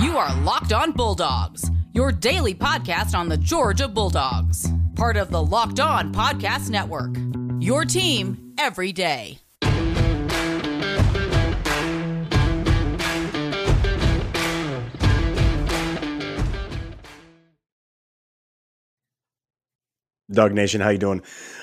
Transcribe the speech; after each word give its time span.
You 0.00 0.16
are 0.16 0.32
Locked 0.42 0.72
On 0.72 0.92
Bulldogs, 0.92 1.68
your 1.92 2.12
daily 2.12 2.54
podcast 2.54 3.18
on 3.18 3.28
the 3.28 3.36
Georgia 3.36 3.88
Bulldogs, 3.88 4.68
part 4.94 5.16
of 5.16 5.32
the 5.32 5.42
Locked 5.42 5.80
On 5.80 6.14
Podcast 6.14 6.70
Network. 6.70 7.16
Your 7.60 7.84
team 7.84 8.54
every 8.58 8.92
day. 8.92 9.40
Dog 20.30 20.52
Nation, 20.52 20.80
how 20.80 20.90
you 20.90 20.98
doing? 20.98 21.22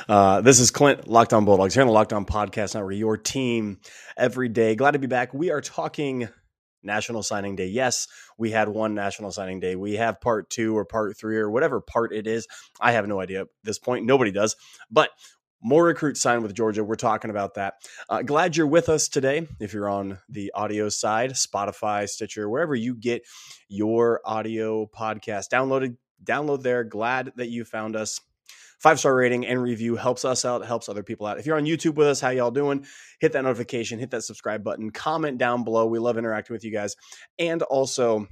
Uh, 0.09 0.41
this 0.41 0.59
is 0.59 0.71
Clint, 0.71 1.07
Locked 1.07 1.31
On 1.31 1.45
Bulldogs, 1.45 1.73
here 1.73 1.83
on 1.83 1.87
the 1.87 1.93
Locked 1.93 2.11
On 2.11 2.25
Podcast 2.25 2.75
Network, 2.75 2.95
your 2.95 3.15
team 3.15 3.79
every 4.17 4.49
day. 4.49 4.75
Glad 4.75 4.91
to 4.91 4.99
be 4.99 5.07
back. 5.07 5.33
We 5.33 5.51
are 5.51 5.61
talking 5.61 6.27
National 6.85 7.23
Signing 7.23 7.55
Day. 7.55 7.67
Yes, 7.67 8.07
we 8.37 8.51
had 8.51 8.69
one 8.69 8.93
National 8.93 9.31
Signing 9.31 9.59
Day. 9.59 9.75
We 9.75 9.95
have 9.95 10.21
part 10.21 10.49
two 10.49 10.77
or 10.77 10.85
part 10.85 11.17
three 11.17 11.37
or 11.37 11.49
whatever 11.49 11.81
part 11.81 12.13
it 12.13 12.27
is. 12.27 12.47
I 12.79 12.91
have 12.93 13.07
no 13.07 13.19
idea 13.19 13.41
at 13.41 13.47
this 13.63 13.79
point. 13.79 14.05
Nobody 14.05 14.31
does. 14.31 14.55
But 14.91 15.09
more 15.61 15.85
recruits 15.85 16.21
signed 16.21 16.43
with 16.43 16.53
Georgia. 16.53 16.83
We're 16.83 16.95
talking 16.95 17.31
about 17.31 17.55
that. 17.55 17.75
Uh, 18.07 18.21
glad 18.21 18.55
you're 18.55 18.67
with 18.67 18.87
us 18.87 19.07
today. 19.07 19.47
If 19.59 19.73
you're 19.73 19.89
on 19.89 20.19
the 20.29 20.51
audio 20.53 20.89
side, 20.89 21.31
Spotify, 21.31 22.07
Stitcher, 22.07 22.47
wherever 22.47 22.75
you 22.75 22.93
get 22.93 23.23
your 23.67 24.21
audio 24.25 24.85
podcast 24.85 25.49
downloaded, 25.51 25.97
download 26.23 26.61
there. 26.61 26.83
Glad 26.83 27.33
that 27.37 27.49
you 27.49 27.65
found 27.65 27.95
us 27.95 28.19
five 28.85 28.99
star 28.99 29.15
rating 29.15 29.47
and 29.47 29.63
review 29.63 29.95
helps 29.95 30.23
us 30.23 30.45
out 30.45 30.63
helps 30.63 30.87
other 30.89 31.01
people 31.01 31.25
out. 31.25 31.39
If 31.39 31.47
you're 31.47 31.57
on 31.57 31.65
youtube 31.65 31.95
with 31.95 32.05
us 32.05 32.21
how 32.21 32.29
y'all 32.29 32.51
doing? 32.51 32.85
Hit 33.19 33.31
that 33.31 33.43
notification 33.43 33.97
hit 33.97 34.11
that 34.11 34.21
subscribe 34.21 34.63
button 34.63 34.91
comment 34.91 35.39
down 35.39 35.63
below. 35.63 35.87
We 35.87 35.97
love 35.97 36.19
interacting 36.19 36.53
with 36.53 36.63
you 36.63 36.71
guys. 36.71 36.95
And 37.39 37.63
also 37.63 38.27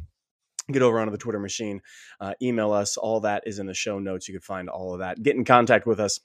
get 0.71 0.83
over 0.83 0.99
onto 0.99 1.09
the 1.09 1.17
twitter 1.17 1.39
machine 1.39 1.81
uh, 2.21 2.35
email 2.39 2.71
us. 2.71 2.97
All 2.97 3.21
that 3.21 3.47
is 3.47 3.57
in 3.57 3.65
the 3.65 3.73
show 3.73 3.97
notes. 3.97 4.27
You 4.27 4.35
can 4.35 4.41
find 4.43 4.69
all 4.69 4.93
of 4.93 4.99
that. 4.99 5.23
Get 5.23 5.35
in 5.35 5.43
contact 5.43 5.87
with 5.87 5.99
us. 5.99 6.19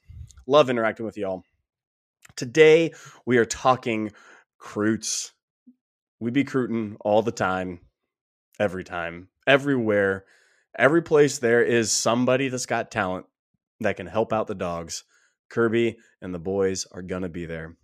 Love 0.45 0.69
interacting 0.69 1.07
with 1.07 1.17
y'all. 1.17 1.41
Today 2.35 2.93
we 3.25 3.39
are 3.39 3.45
talking 3.45 4.11
recruits 4.59 5.33
we 6.19 6.29
be 6.29 6.41
recruiting 6.41 6.97
all 6.99 7.23
the 7.23 7.31
time 7.31 7.79
every 8.59 8.83
time 8.83 9.29
everywhere 9.47 10.25
every 10.77 11.01
place 11.01 11.39
there 11.39 11.63
is 11.63 11.91
somebody 11.91 12.47
that's 12.47 12.67
got 12.67 12.91
talent 12.91 13.25
that 13.81 13.97
can 13.97 14.07
help 14.07 14.33
out 14.33 14.47
the 14.47 14.55
dogs. 14.55 15.03
Kirby 15.49 15.97
and 16.21 16.33
the 16.33 16.39
boys 16.39 16.85
are 16.91 17.01
going 17.01 17.23
to 17.23 17.29
be 17.29 17.45
there. 17.45 17.75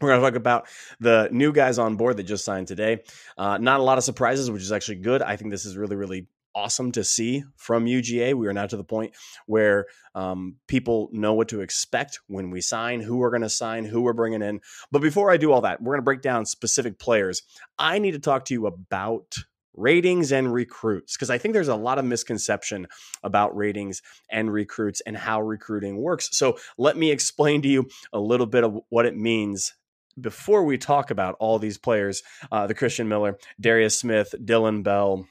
We're 0.00 0.10
going 0.10 0.20
to 0.20 0.26
talk 0.26 0.36
about 0.36 0.68
the 1.00 1.28
new 1.32 1.52
guys 1.52 1.78
on 1.78 1.96
board 1.96 2.16
that 2.18 2.22
just 2.22 2.44
signed 2.44 2.68
today. 2.68 3.00
Uh, 3.36 3.58
not 3.58 3.80
a 3.80 3.82
lot 3.82 3.98
of 3.98 4.04
surprises, 4.04 4.50
which 4.50 4.62
is 4.62 4.70
actually 4.70 4.96
good. 4.96 5.22
I 5.22 5.36
think 5.36 5.50
this 5.50 5.66
is 5.66 5.76
really, 5.76 5.96
really 5.96 6.28
awesome 6.54 6.92
to 6.92 7.04
see 7.04 7.44
from 7.56 7.86
UGA. 7.86 8.34
We 8.34 8.46
are 8.46 8.52
now 8.52 8.66
to 8.66 8.76
the 8.76 8.84
point 8.84 9.14
where 9.46 9.86
um, 10.14 10.56
people 10.66 11.08
know 11.12 11.34
what 11.34 11.48
to 11.48 11.60
expect 11.60 12.20
when 12.26 12.50
we 12.50 12.60
sign, 12.60 13.00
who 13.00 13.16
we're 13.16 13.30
going 13.30 13.42
to 13.42 13.50
sign, 13.50 13.84
who 13.84 14.02
we're 14.02 14.12
bringing 14.12 14.42
in. 14.42 14.60
But 14.92 15.02
before 15.02 15.30
I 15.30 15.36
do 15.36 15.52
all 15.52 15.62
that, 15.62 15.82
we're 15.82 15.94
going 15.94 16.02
to 16.02 16.04
break 16.04 16.22
down 16.22 16.46
specific 16.46 16.98
players. 16.98 17.42
I 17.78 17.98
need 17.98 18.12
to 18.12 18.18
talk 18.18 18.44
to 18.46 18.54
you 18.54 18.66
about 18.66 19.36
ratings 19.78 20.32
and 20.32 20.52
recruits 20.52 21.16
because 21.16 21.30
I 21.30 21.38
think 21.38 21.54
there's 21.54 21.68
a 21.68 21.76
lot 21.76 21.98
of 21.98 22.04
misconception 22.04 22.86
about 23.22 23.56
ratings 23.56 24.02
and 24.30 24.52
recruits 24.52 25.00
and 25.02 25.16
how 25.16 25.40
recruiting 25.40 25.96
works. 25.98 26.30
So 26.32 26.58
let 26.76 26.96
me 26.96 27.10
explain 27.10 27.62
to 27.62 27.68
you 27.68 27.88
a 28.12 28.20
little 28.20 28.46
bit 28.46 28.64
of 28.64 28.78
what 28.88 29.06
it 29.06 29.16
means 29.16 29.74
before 30.20 30.64
we 30.64 30.78
talk 30.78 31.10
about 31.10 31.36
all 31.38 31.58
these 31.58 31.78
players 31.78 32.22
uh, 32.50 32.66
the 32.66 32.74
Christian 32.74 33.08
Miller, 33.08 33.38
Darris 33.62 33.96
Smith, 33.96 34.34
Dillon 34.44 34.82
Bell, 34.82 35.26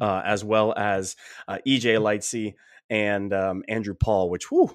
uh, 0.00 0.22
as 0.24 0.44
well 0.44 0.72
as 0.76 1.16
uh, 1.48 1.58
EJ 1.66 1.98
Lightsey 1.98 2.54
and 2.90 3.32
um, 3.32 3.62
Andrew 3.68 3.94
Paul, 3.94 4.30
which, 4.30 4.50
whoo, 4.50 4.74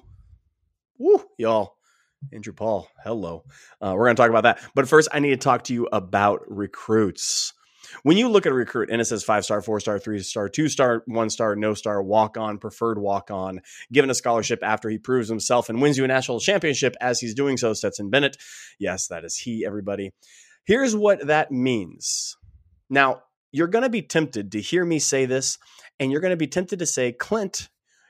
whoo, 0.98 1.24
y'all. 1.36 1.74
Andrew 2.32 2.52
Paul, 2.52 2.88
hello. 3.04 3.44
Uh, 3.80 3.94
we're 3.96 4.06
going 4.06 4.16
to 4.16 4.20
talk 4.20 4.30
about 4.30 4.42
that. 4.42 4.60
But 4.74 4.88
first, 4.88 5.08
I 5.12 5.20
need 5.20 5.30
to 5.30 5.36
talk 5.36 5.64
to 5.64 5.74
you 5.74 5.88
about 5.92 6.42
recruits. 6.48 7.52
When 8.02 8.16
you 8.16 8.28
look 8.28 8.46
at 8.46 8.52
a 8.52 8.54
recruit 8.54 8.90
and 8.90 9.00
it 9.00 9.04
says 9.06 9.24
five 9.24 9.44
star, 9.44 9.60
four 9.62 9.80
star, 9.80 9.98
three 9.98 10.20
star, 10.20 10.48
two 10.48 10.68
star, 10.68 11.02
one 11.06 11.30
star, 11.30 11.56
no 11.56 11.74
star, 11.74 12.02
walk 12.02 12.36
on, 12.36 12.58
preferred 12.58 12.98
walk 12.98 13.30
on, 13.30 13.60
given 13.92 14.10
a 14.10 14.14
scholarship 14.14 14.60
after 14.62 14.88
he 14.88 14.98
proves 14.98 15.28
himself 15.28 15.68
and 15.68 15.80
wins 15.80 15.98
you 15.98 16.04
a 16.04 16.08
national 16.08 16.40
championship 16.40 16.96
as 17.00 17.20
he's 17.20 17.34
doing 17.34 17.56
so, 17.56 17.72
Stetson 17.72 18.10
Bennett. 18.10 18.36
Yes, 18.78 19.08
that 19.08 19.24
is 19.24 19.36
he, 19.36 19.64
everybody. 19.64 20.12
Here's 20.64 20.94
what 20.94 21.26
that 21.26 21.50
means. 21.50 22.36
Now, 22.90 23.22
you're 23.52 23.68
going 23.68 23.84
to 23.84 23.88
be 23.88 24.02
tempted 24.02 24.52
to 24.52 24.60
hear 24.60 24.84
me 24.84 24.98
say 24.98 25.26
this, 25.26 25.58
and 25.98 26.12
you're 26.12 26.20
going 26.20 26.32
to 26.32 26.36
be 26.36 26.46
tempted 26.46 26.78
to 26.80 26.86
say, 26.86 27.12
Clint, 27.12 27.68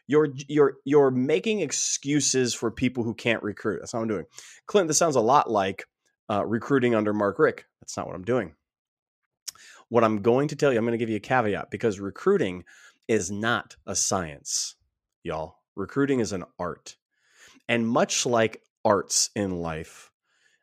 you're 0.09 0.29
you're 0.49 0.79
you're 0.85 1.11
making 1.11 1.61
excuses 1.61 2.55
for 2.55 2.71
people 2.71 3.05
who 3.05 3.15
can't 3.15 3.43
recruit. 3.43 3.79
That's 3.81 3.93
what 3.95 4.01
I'm 4.01 4.09
doing. 4.09 4.25
Clint, 4.67 4.89
this 4.89 4.99
sounds 4.99 5.17
a 5.17 5.21
lot 5.21 5.51
like 5.51 5.85
uh, 6.31 6.45
recruiting 6.45 6.95
under 6.95 7.13
Mark 7.13 7.39
Richt. 7.39 7.65
That's 7.81 7.97
not 7.97 8.07
what 8.07 8.17
I'm 8.17 8.25
doing. 8.25 8.55
What 9.89 10.05
I'm 10.05 10.23
going 10.23 10.49
to 10.49 10.57
tell 10.57 10.73
you, 10.73 10.79
I'm 10.79 10.85
going 10.85 10.93
to 10.93 10.99
give 10.99 11.11
you 11.11 11.17
a 11.17 11.21
caveat 11.21 11.71
because 11.71 12.01
recruiting 12.01 12.65
is 13.07 13.31
not 13.31 13.77
a 13.87 13.97
science, 13.97 14.77
y'all. 15.23 15.57
Recruiting 15.75 16.21
is 16.21 16.33
an 16.33 16.45
art. 16.59 16.97
And 17.69 17.89
much 17.89 18.27
like 18.27 18.63
arts 18.85 19.31
in 19.35 19.51
life, 19.61 20.11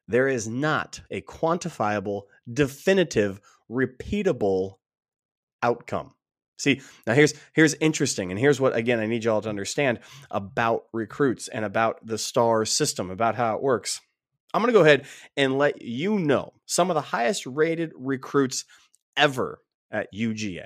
there 0.07 0.27
is 0.27 0.47
not 0.47 1.01
a 1.09 1.21
quantifiable, 1.21 2.23
definitive, 2.51 3.41
repeatable 3.69 4.75
outcome. 5.63 6.13
See, 6.57 6.81
now 7.05 7.13
here's 7.13 7.33
here's 7.53 7.73
interesting, 7.75 8.31
and 8.31 8.39
here's 8.39 8.61
what 8.61 8.75
again 8.75 8.99
I 8.99 9.07
need 9.07 9.23
y'all 9.23 9.41
to 9.41 9.49
understand 9.49 9.99
about 10.31 10.85
recruits 10.93 11.47
and 11.47 11.65
about 11.65 12.05
the 12.05 12.17
star 12.17 12.63
system, 12.65 13.11
about 13.11 13.35
how 13.35 13.55
it 13.55 13.61
works. 13.61 13.99
I'm 14.53 14.61
going 14.61 14.73
to 14.73 14.79
go 14.79 14.85
ahead 14.85 15.05
and 15.35 15.57
let 15.57 15.81
you 15.81 16.17
know 16.17 16.53
some 16.65 16.89
of 16.89 16.93
the 16.95 17.01
highest 17.01 17.45
rated 17.45 17.91
recruits 17.93 18.63
ever 19.17 19.59
at 19.91 20.13
UGA. 20.13 20.65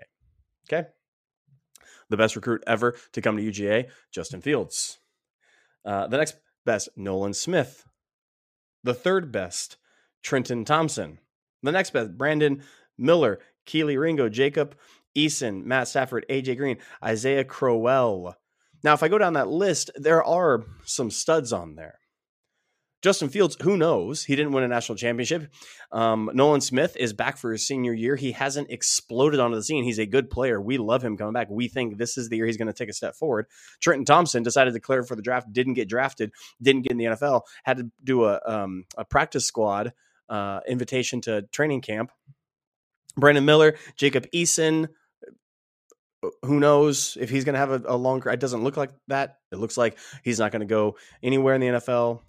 Okay. 0.67 0.87
The 2.09 2.17
best 2.17 2.35
recruit 2.35 2.63
ever 2.65 2.95
to 3.13 3.21
come 3.21 3.37
to 3.37 3.43
UGA, 3.43 3.89
Justin 4.11 4.41
Fields. 4.41 4.99
Uh, 5.85 6.07
the 6.07 6.17
next 6.17 6.35
best, 6.65 6.89
Nolan 6.95 7.33
Smith. 7.33 7.85
The 8.83 8.93
third 8.93 9.31
best, 9.31 9.77
Trenton 10.23 10.65
Thompson. 10.65 11.19
The 11.63 11.71
next 11.71 11.91
best, 11.91 12.17
Brandon 12.17 12.63
Miller, 12.97 13.39
Kelee 13.65 13.99
Ringo, 13.99 14.29
Jacob 14.29 14.75
Eason, 15.15 15.63
Matt 15.65 15.87
Stafford, 15.87 16.25
AJ 16.29 16.57
Green, 16.57 16.77
Isaiah 17.03 17.43
Crowell. 17.43 18.35
Now, 18.83 18.93
if 18.93 19.03
I 19.03 19.07
go 19.07 19.17
down 19.17 19.33
that 19.33 19.49
list, 19.49 19.91
there 19.95 20.23
are 20.23 20.63
some 20.83 21.11
studs 21.11 21.51
on 21.51 21.75
there. 21.75 21.99
Justin 23.01 23.29
Fields, 23.29 23.55
who 23.61 23.77
knows? 23.77 24.25
He 24.25 24.35
didn't 24.35 24.51
win 24.51 24.63
a 24.63 24.67
national 24.67 24.97
championship. 24.97 25.53
Um, 25.91 26.29
Nolan 26.33 26.59
Smith 26.59 26.97
is 26.97 27.13
back 27.13 27.37
for 27.37 27.51
his 27.51 27.65
senior 27.65 27.93
year. 27.93 28.15
He 28.17 28.33
hasn't 28.33 28.69
exploded 28.69 29.39
onto 29.39 29.55
the 29.55 29.63
scene. 29.63 29.85
He's 29.85 29.99
a 29.99 30.05
good 30.05 30.29
player. 30.29 30.59
We 30.59 30.77
love 30.77 31.03
him 31.03 31.15
coming 31.15 31.33
back. 31.33 31.47
We 31.49 31.69
think 31.69 31.97
this 31.97 32.17
is 32.17 32.27
the 32.27 32.37
year 32.37 32.45
he's 32.45 32.57
going 32.57 32.67
to 32.67 32.73
take 32.73 32.89
a 32.89 32.93
step 32.93 33.15
forward. 33.15 33.45
Trenton 33.81 34.05
Thompson 34.05 34.43
decided 34.43 34.71
to 34.71 34.79
declare 34.79 35.03
for 35.03 35.15
the 35.15 35.21
draft, 35.21 35.51
didn't 35.53 35.75
get 35.75 35.87
drafted, 35.87 36.31
didn't 36.61 36.81
get 36.81 36.91
in 36.91 36.97
the 36.97 37.05
NFL, 37.05 37.43
had 37.63 37.77
to 37.77 37.89
do 38.03 38.25
a, 38.25 38.41
um, 38.45 38.83
a 38.97 39.05
practice 39.05 39.45
squad 39.45 39.93
uh, 40.27 40.59
invitation 40.67 41.21
to 41.21 41.43
training 41.53 41.81
camp. 41.81 42.11
Brandon 43.15 43.45
Miller, 43.45 43.75
Jacob 43.95 44.27
Eason, 44.33 44.89
who 46.43 46.59
knows 46.59 47.17
if 47.19 47.29
he's 47.29 47.45
going 47.45 47.53
to 47.53 47.59
have 47.59 47.71
a, 47.71 47.81
a 47.85 47.95
longer 47.95 48.29
it 48.29 48.39
doesn't 48.39 48.63
look 48.63 48.75
like 48.75 48.91
that 49.07 49.37
it 49.51 49.57
looks 49.57 49.77
like 49.77 49.97
he's 50.21 50.37
not 50.37 50.51
going 50.51 50.59
to 50.59 50.65
go 50.65 50.97
anywhere 51.23 51.55
in 51.55 51.61
the 51.61 51.67
nfl 51.67 52.21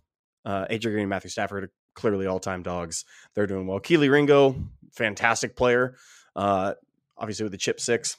uh, 0.44 0.66
AJ 0.70 0.82
Green 0.82 1.00
and 1.00 1.10
Matthew 1.10 1.30
Stafford, 1.30 1.64
are 1.64 1.72
clearly 1.94 2.26
all 2.26 2.40
time 2.40 2.62
dogs. 2.62 3.04
They're 3.34 3.46
doing 3.46 3.66
well. 3.66 3.80
Kelee 3.80 4.10
Ringo, 4.10 4.54
fantastic 4.92 5.56
player. 5.56 5.96
Uh, 6.34 6.74
obviously 7.16 7.44
with 7.44 7.52
the 7.52 7.58
chip 7.58 7.80
six. 7.80 8.16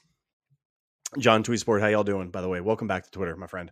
John 1.19 1.43
Tweetsport, 1.43 1.81
how 1.81 1.87
y'all 1.87 2.03
doing? 2.03 2.29
By 2.29 2.41
the 2.41 2.47
way, 2.47 2.61
welcome 2.61 2.87
back 2.87 3.03
to 3.03 3.11
Twitter, 3.11 3.35
my 3.35 3.47
friend. 3.47 3.71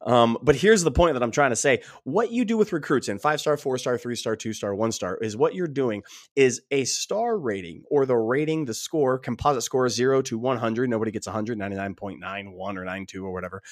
Um, 0.00 0.38
but 0.42 0.54
here's 0.54 0.82
the 0.82 0.90
point 0.90 1.14
that 1.14 1.22
I'm 1.22 1.30
trying 1.30 1.50
to 1.50 1.56
say. 1.56 1.82
What 2.04 2.30
you 2.30 2.44
do 2.44 2.56
with 2.56 2.72
recruits 2.72 3.08
in 3.08 3.18
five 3.18 3.40
star, 3.40 3.56
four 3.56 3.78
star, 3.78 3.98
three 3.98 4.14
star, 4.16 4.36
two 4.36 4.52
star, 4.52 4.74
one 4.74 4.92
star 4.92 5.16
is 5.16 5.36
what 5.36 5.54
you're 5.54 5.66
doing 5.66 6.02
is 6.36 6.60
a 6.70 6.84
star 6.84 7.36
rating 7.38 7.82
or 7.90 8.06
the 8.06 8.16
rating, 8.16 8.64
the 8.64 8.74
score, 8.74 9.18
composite 9.18 9.62
score 9.62 9.88
zero 9.88 10.22
to 10.22 10.38
100. 10.38 10.88
Nobody 10.88 11.10
gets 11.10 11.26
199.91 11.26 12.76
or 12.76 12.84
92 12.84 13.24
or 13.24 13.32
whatever. 13.32 13.62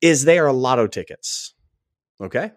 Is 0.00 0.24
they 0.24 0.38
are 0.38 0.52
lotto 0.52 0.86
tickets. 0.86 1.54
Okay. 2.20 2.52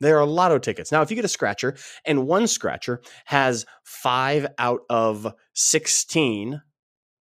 There 0.00 0.18
are 0.18 0.26
lotto 0.26 0.58
tickets. 0.58 0.92
Now, 0.92 1.02
if 1.02 1.10
you 1.10 1.16
get 1.16 1.24
a 1.24 1.28
scratcher 1.28 1.76
and 2.04 2.26
one 2.26 2.46
scratcher 2.46 3.00
has 3.24 3.66
five 3.84 4.46
out 4.58 4.82
of 4.88 5.34
16, 5.54 6.62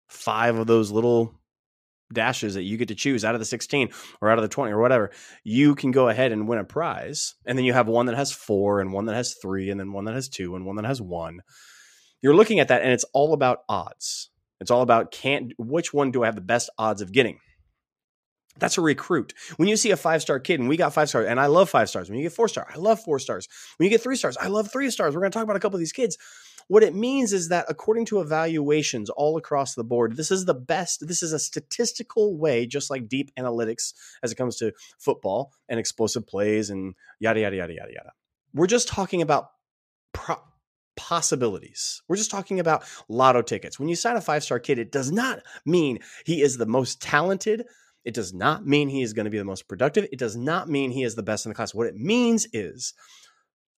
five 0.08 0.56
of 0.56 0.66
those 0.66 0.90
little 0.90 1.34
dashes 2.12 2.54
that 2.54 2.62
you 2.62 2.76
get 2.76 2.88
to 2.88 2.94
choose 2.94 3.24
out 3.24 3.34
of 3.34 3.40
the 3.40 3.44
16 3.44 3.90
or 4.20 4.30
out 4.30 4.38
of 4.38 4.42
the 4.42 4.48
20 4.48 4.72
or 4.72 4.80
whatever, 4.80 5.10
you 5.44 5.74
can 5.74 5.90
go 5.90 6.08
ahead 6.08 6.32
and 6.32 6.48
win 6.48 6.58
a 6.58 6.64
prize. 6.64 7.34
And 7.46 7.56
then 7.56 7.64
you 7.64 7.72
have 7.72 7.88
one 7.88 8.06
that 8.06 8.16
has 8.16 8.32
four 8.32 8.80
and 8.80 8.92
one 8.92 9.06
that 9.06 9.14
has 9.14 9.34
three 9.34 9.70
and 9.70 9.78
then 9.78 9.92
one 9.92 10.04
that 10.04 10.14
has 10.14 10.28
two 10.28 10.56
and 10.56 10.64
one 10.64 10.76
that 10.76 10.84
has 10.86 11.00
one. 11.00 11.40
You're 12.22 12.36
looking 12.36 12.60
at 12.60 12.68
that 12.68 12.82
and 12.82 12.92
it's 12.92 13.04
all 13.12 13.32
about 13.34 13.60
odds. 13.68 14.30
It's 14.60 14.70
all 14.70 14.82
about 14.82 15.10
can't 15.10 15.52
which 15.58 15.92
one 15.92 16.10
do 16.12 16.22
I 16.22 16.26
have 16.26 16.36
the 16.36 16.40
best 16.40 16.70
odds 16.78 17.02
of 17.02 17.12
getting? 17.12 17.38
That's 18.58 18.78
a 18.78 18.82
recruit. 18.82 19.34
When 19.56 19.68
you 19.68 19.76
see 19.76 19.90
a 19.90 19.96
five 19.96 20.22
star 20.22 20.38
kid, 20.38 20.60
and 20.60 20.68
we 20.68 20.76
got 20.76 20.92
five 20.92 21.08
stars, 21.08 21.26
and 21.26 21.40
I 21.40 21.46
love 21.46 21.70
five 21.70 21.88
stars. 21.88 22.08
When 22.08 22.18
you 22.18 22.24
get 22.24 22.32
four 22.32 22.48
star, 22.48 22.66
I 22.72 22.78
love 22.78 23.00
four 23.00 23.18
stars. 23.18 23.48
When 23.76 23.86
you 23.86 23.90
get 23.90 24.02
three 24.02 24.16
stars, 24.16 24.36
I 24.36 24.48
love 24.48 24.70
three 24.70 24.90
stars. 24.90 25.14
We're 25.14 25.20
going 25.20 25.32
to 25.32 25.36
talk 25.36 25.44
about 25.44 25.56
a 25.56 25.60
couple 25.60 25.76
of 25.76 25.80
these 25.80 25.92
kids. 25.92 26.18
What 26.68 26.82
it 26.82 26.94
means 26.94 27.32
is 27.32 27.48
that 27.48 27.66
according 27.68 28.06
to 28.06 28.20
evaluations 28.20 29.10
all 29.10 29.36
across 29.36 29.74
the 29.74 29.84
board, 29.84 30.16
this 30.16 30.30
is 30.30 30.44
the 30.44 30.54
best. 30.54 31.06
This 31.06 31.22
is 31.22 31.32
a 31.32 31.38
statistical 31.38 32.38
way, 32.38 32.66
just 32.66 32.90
like 32.90 33.08
deep 33.08 33.30
analytics 33.38 33.94
as 34.22 34.32
it 34.32 34.36
comes 34.36 34.56
to 34.58 34.72
football 34.98 35.52
and 35.68 35.80
explosive 35.80 36.26
plays 36.26 36.70
and 36.70 36.94
yada, 37.18 37.40
yada, 37.40 37.56
yada, 37.56 37.74
yada, 37.74 37.92
yada. 37.92 38.12
We're 38.54 38.66
just 38.66 38.88
talking 38.88 39.22
about 39.22 39.48
pro- 40.12 40.42
possibilities. 40.96 42.02
We're 42.08 42.16
just 42.16 42.30
talking 42.30 42.60
about 42.60 42.84
lotto 43.08 43.42
tickets. 43.42 43.78
When 43.78 43.88
you 43.88 43.96
sign 43.96 44.16
a 44.16 44.20
five 44.20 44.44
star 44.44 44.58
kid, 44.58 44.78
it 44.78 44.92
does 44.92 45.10
not 45.10 45.40
mean 45.64 45.98
he 46.24 46.42
is 46.42 46.58
the 46.58 46.66
most 46.66 47.00
talented. 47.00 47.64
It 48.04 48.14
does 48.14 48.32
not 48.32 48.66
mean 48.66 48.88
he 48.88 49.02
is 49.02 49.12
going 49.12 49.24
to 49.24 49.30
be 49.30 49.38
the 49.38 49.44
most 49.44 49.68
productive. 49.68 50.06
It 50.12 50.18
does 50.18 50.36
not 50.36 50.68
mean 50.68 50.90
he 50.90 51.04
is 51.04 51.14
the 51.14 51.22
best 51.22 51.46
in 51.46 51.50
the 51.50 51.54
class. 51.54 51.74
What 51.74 51.86
it 51.86 51.96
means 51.96 52.46
is, 52.52 52.94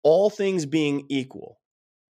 all 0.03 0.31
things 0.31 0.67
being 0.67 1.06
equal, 1.09 1.61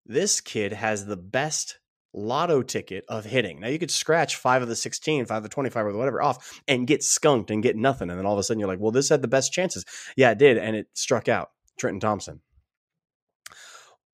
this 0.07 0.41
kid 0.41 0.73
has 0.73 1.07
the 1.07 1.17
best 1.17 1.79
lotto 2.13 2.63
ticket 2.63 3.05
of 3.09 3.25
hitting. 3.25 3.61
Now 3.61 3.69
you 3.69 3.79
could 3.79 3.91
scratch 3.91 4.37
five 4.37 4.63
of 4.63 4.69
the 4.69 4.77
16, 4.77 5.27
five 5.27 5.39
of 5.39 5.43
the 5.45 5.49
25 5.49 5.87
or 5.87 5.97
whatever 5.97 6.23
off 6.23 6.61
and 6.67 6.87
get 6.87 7.03
skunked 7.03 7.51
and 7.51 7.63
get 7.63 7.77
nothing. 7.77 8.11
And 8.11 8.19
then 8.19 8.27
all 8.27 8.33
of 8.33 8.39
a 8.39 8.43
sudden 8.43 8.59
you're 8.59 8.69
like, 8.69 8.81
well, 8.81 8.91
this 8.91 9.09
had 9.09 9.23
the 9.23 9.29
best 9.29 9.53
chances. 9.53 9.85
Yeah, 10.17 10.31
it 10.33 10.39
did. 10.39 10.59
And 10.59 10.75
it 10.75 10.89
struck 10.95 11.29
out 11.29 11.51
Trenton 11.79 12.01
Thompson. 12.01 12.41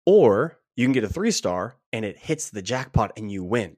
Or 0.04 0.58
you 0.76 0.84
can 0.84 0.92
get 0.92 1.04
a 1.04 1.08
three 1.08 1.31
star 1.31 1.76
and 1.92 2.04
it 2.04 2.19
hits 2.19 2.50
the 2.50 2.62
jackpot 2.62 3.12
and 3.16 3.31
you 3.31 3.42
win. 3.42 3.76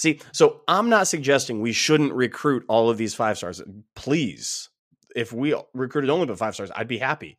See, 0.00 0.18
so 0.32 0.62
I'm 0.66 0.88
not 0.88 1.08
suggesting 1.08 1.60
we 1.60 1.74
shouldn't 1.74 2.14
recruit 2.14 2.64
all 2.68 2.88
of 2.88 2.96
these 2.96 3.12
five 3.12 3.36
stars. 3.36 3.60
Please, 3.94 4.70
if 5.14 5.30
we 5.30 5.54
recruited 5.74 6.08
only 6.08 6.24
but 6.24 6.38
five 6.38 6.54
stars, 6.54 6.70
I'd 6.74 6.88
be 6.88 6.96
happy 6.96 7.36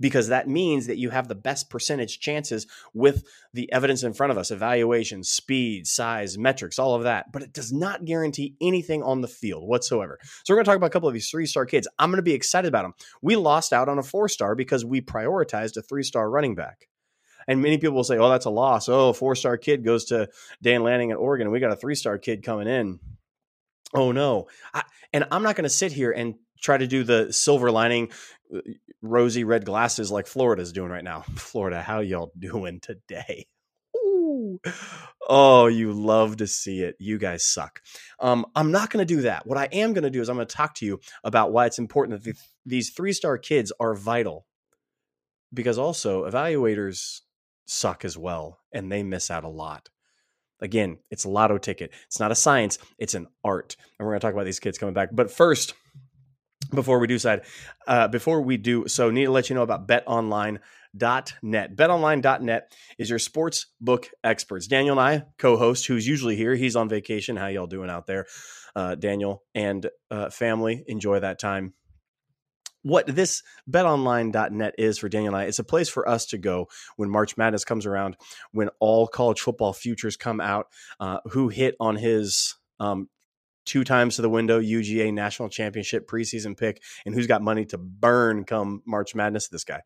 because 0.00 0.26
that 0.26 0.48
means 0.48 0.88
that 0.88 0.98
you 0.98 1.10
have 1.10 1.28
the 1.28 1.36
best 1.36 1.70
percentage 1.70 2.18
chances 2.18 2.66
with 2.92 3.22
the 3.54 3.72
evidence 3.72 4.02
in 4.02 4.14
front 4.14 4.32
of 4.32 4.36
us 4.36 4.50
evaluation, 4.50 5.22
speed, 5.22 5.86
size, 5.86 6.36
metrics, 6.36 6.80
all 6.80 6.96
of 6.96 7.04
that. 7.04 7.30
But 7.30 7.42
it 7.42 7.52
does 7.52 7.72
not 7.72 8.04
guarantee 8.04 8.56
anything 8.60 9.04
on 9.04 9.20
the 9.20 9.28
field 9.28 9.68
whatsoever. 9.68 10.18
So, 10.42 10.52
we're 10.52 10.56
going 10.56 10.64
to 10.64 10.70
talk 10.70 10.76
about 10.78 10.86
a 10.86 10.90
couple 10.90 11.08
of 11.08 11.14
these 11.14 11.30
three 11.30 11.46
star 11.46 11.66
kids. 11.66 11.86
I'm 12.00 12.10
going 12.10 12.16
to 12.16 12.22
be 12.22 12.34
excited 12.34 12.66
about 12.66 12.82
them. 12.82 12.94
We 13.22 13.36
lost 13.36 13.72
out 13.72 13.88
on 13.88 14.00
a 14.00 14.02
four 14.02 14.28
star 14.28 14.56
because 14.56 14.84
we 14.84 15.02
prioritized 15.02 15.76
a 15.76 15.82
three 15.82 16.02
star 16.02 16.28
running 16.28 16.56
back. 16.56 16.88
And 17.46 17.62
many 17.62 17.78
people 17.78 17.96
will 17.96 18.04
say, 18.04 18.18
oh, 18.18 18.28
that's 18.28 18.46
a 18.46 18.50
loss. 18.50 18.88
Oh, 18.88 19.12
four 19.12 19.34
star 19.34 19.56
kid 19.56 19.84
goes 19.84 20.06
to 20.06 20.28
Dan 20.62 20.82
Lanning 20.82 21.10
at 21.10 21.18
Oregon, 21.18 21.50
we 21.50 21.60
got 21.60 21.72
a 21.72 21.76
three 21.76 21.94
star 21.94 22.18
kid 22.18 22.42
coming 22.42 22.68
in. 22.68 23.00
Oh, 23.94 24.12
no. 24.12 24.48
I, 24.72 24.82
and 25.12 25.26
I'm 25.30 25.42
not 25.42 25.56
going 25.56 25.64
to 25.64 25.70
sit 25.70 25.92
here 25.92 26.10
and 26.10 26.34
try 26.60 26.78
to 26.78 26.86
do 26.86 27.04
the 27.04 27.32
silver 27.32 27.70
lining, 27.70 28.10
uh, 28.54 28.60
rosy 29.02 29.44
red 29.44 29.64
glasses 29.64 30.10
like 30.10 30.26
Florida's 30.26 30.72
doing 30.72 30.90
right 30.90 31.04
now. 31.04 31.20
Florida, 31.34 31.82
how 31.82 32.00
y'all 32.00 32.32
doing 32.38 32.80
today? 32.80 33.46
Ooh. 33.96 34.60
Oh, 35.28 35.66
you 35.66 35.92
love 35.92 36.38
to 36.38 36.46
see 36.46 36.80
it. 36.80 36.96
You 36.98 37.18
guys 37.18 37.44
suck. 37.44 37.82
Um, 38.18 38.46
I'm 38.54 38.72
not 38.72 38.90
going 38.90 39.06
to 39.06 39.14
do 39.14 39.22
that. 39.22 39.46
What 39.46 39.58
I 39.58 39.68
am 39.72 39.92
going 39.92 40.04
to 40.04 40.10
do 40.10 40.20
is 40.20 40.28
I'm 40.28 40.36
going 40.36 40.46
to 40.46 40.54
talk 40.54 40.74
to 40.76 40.86
you 40.86 41.00
about 41.22 41.52
why 41.52 41.66
it's 41.66 41.78
important 41.78 42.24
that 42.24 42.36
these 42.64 42.90
three 42.90 43.12
star 43.12 43.38
kids 43.38 43.72
are 43.78 43.94
vital 43.94 44.46
because 45.52 45.78
also 45.78 46.28
evaluators 46.28 47.20
suck 47.66 48.04
as 48.04 48.16
well 48.16 48.60
and 48.72 48.90
they 48.90 49.02
miss 49.02 49.30
out 49.30 49.44
a 49.44 49.48
lot. 49.48 49.88
Again, 50.60 50.98
it's 51.10 51.24
a 51.24 51.28
lotto 51.28 51.58
ticket. 51.58 51.92
It's 52.06 52.20
not 52.20 52.30
a 52.30 52.36
science, 52.36 52.78
it's 52.98 53.14
an 53.14 53.26
art. 53.44 53.76
And 53.98 54.06
we're 54.06 54.12
going 54.12 54.20
to 54.20 54.26
talk 54.26 54.34
about 54.34 54.46
these 54.46 54.60
kids 54.60 54.78
coming 54.78 54.94
back. 54.94 55.08
But 55.12 55.30
first, 55.30 55.74
before 56.72 56.98
we 57.00 57.06
do 57.06 57.18
side, 57.18 57.42
uh, 57.86 58.08
before 58.08 58.40
we 58.42 58.56
do 58.56 58.86
so, 58.86 59.10
need 59.10 59.24
to 59.24 59.30
let 59.32 59.50
you 59.50 59.56
know 59.56 59.62
about 59.62 59.88
betonline.net. 59.88 60.60
BetOnline.net 61.76 62.72
is 62.98 63.10
your 63.10 63.18
sports 63.18 63.66
book 63.80 64.08
experts. 64.22 64.68
Daniel 64.68 64.98
and 64.98 65.22
I, 65.22 65.24
co-host, 65.38 65.86
who's 65.86 66.06
usually 66.06 66.36
here, 66.36 66.54
he's 66.54 66.76
on 66.76 66.88
vacation. 66.88 67.36
How 67.36 67.48
y'all 67.48 67.66
doing 67.66 67.90
out 67.90 68.06
there, 68.06 68.26
uh, 68.76 68.94
Daniel 68.94 69.42
and 69.54 69.90
uh, 70.12 70.30
family? 70.30 70.84
Enjoy 70.86 71.18
that 71.18 71.40
time 71.40 71.74
what 72.82 73.06
this 73.06 73.42
betonline.net 73.70 74.74
is 74.78 74.98
for 74.98 75.08
Daniel 75.08 75.34
and 75.34 75.44
I, 75.44 75.46
it's 75.46 75.58
a 75.58 75.64
place 75.64 75.88
for 75.88 76.08
us 76.08 76.26
to 76.26 76.38
go 76.38 76.68
when 76.96 77.10
March 77.10 77.36
Madness 77.36 77.64
comes 77.64 77.86
around, 77.86 78.16
when 78.52 78.70
all 78.80 79.06
college 79.06 79.40
football 79.40 79.72
futures 79.72 80.16
come 80.16 80.40
out, 80.40 80.66
uh, 81.00 81.18
who 81.30 81.48
hit 81.48 81.76
on 81.80 81.96
his 81.96 82.56
um, 82.80 83.08
two 83.64 83.84
times 83.84 84.16
to 84.16 84.22
the 84.22 84.28
window 84.28 84.60
UGA 84.60 85.12
national 85.12 85.48
championship 85.48 86.08
preseason 86.08 86.56
pick, 86.56 86.82
and 87.06 87.14
who's 87.14 87.26
got 87.26 87.42
money 87.42 87.64
to 87.66 87.78
burn 87.78 88.44
come 88.44 88.82
March 88.86 89.14
Madness. 89.14 89.48
This 89.48 89.64
guy. 89.64 89.80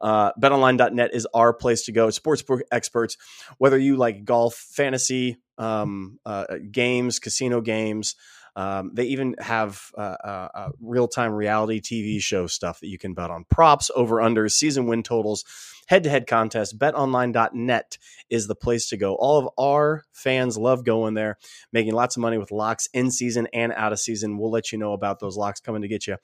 Uh, 0.00 0.32
BetOnline.net 0.40 1.14
is 1.14 1.26
our 1.34 1.52
place 1.52 1.84
to 1.84 1.92
go. 1.92 2.08
Sportsbook 2.08 2.60
experts, 2.70 3.16
whether 3.58 3.78
you 3.78 3.96
like 3.96 4.24
golf, 4.24 4.54
fantasy, 4.54 5.38
um, 5.58 6.18
uh, 6.26 6.44
games, 6.70 7.18
casino 7.18 7.60
games. 7.60 8.16
Um, 8.54 8.90
they 8.92 9.04
even 9.04 9.34
have 9.38 9.90
uh, 9.96 10.16
uh, 10.22 10.48
uh 10.54 10.68
real 10.80 11.08
time 11.08 11.32
reality 11.32 11.80
TV 11.80 12.20
show 12.20 12.46
stuff 12.46 12.80
that 12.80 12.88
you 12.88 12.98
can 12.98 13.14
bet 13.14 13.30
on. 13.30 13.44
Props, 13.44 13.90
over 13.94 14.20
under, 14.20 14.48
season 14.48 14.86
win 14.86 15.02
totals, 15.02 15.44
head 15.86 16.02
to 16.04 16.10
head 16.10 16.26
contests. 16.26 16.74
BetOnline.net 16.74 17.98
is 18.28 18.46
the 18.46 18.54
place 18.54 18.88
to 18.90 18.96
go. 18.96 19.14
All 19.14 19.38
of 19.38 19.48
our 19.58 20.04
fans 20.12 20.58
love 20.58 20.84
going 20.84 21.14
there, 21.14 21.38
making 21.72 21.94
lots 21.94 22.16
of 22.16 22.20
money 22.20 22.38
with 22.38 22.50
locks 22.50 22.88
in 22.92 23.10
season 23.10 23.48
and 23.52 23.72
out 23.72 23.92
of 23.92 24.00
season. 24.00 24.38
We'll 24.38 24.50
let 24.50 24.72
you 24.72 24.78
know 24.78 24.92
about 24.92 25.20
those 25.20 25.36
locks 25.36 25.60
coming 25.60 25.82
to 25.82 25.88
get 25.88 26.06
you. 26.06 26.16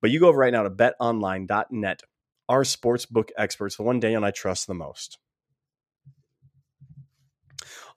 But 0.00 0.10
you 0.10 0.20
go 0.20 0.28
over 0.28 0.38
right 0.38 0.52
now 0.52 0.62
to 0.62 0.70
betonline.net. 0.70 2.02
Our 2.48 2.64
sports 2.64 3.06
book 3.06 3.30
experts, 3.36 3.76
the 3.76 3.84
one 3.84 4.00
Daniel 4.00 4.18
and 4.18 4.26
I 4.26 4.32
trust 4.32 4.66
the 4.66 4.74
most. 4.74 5.18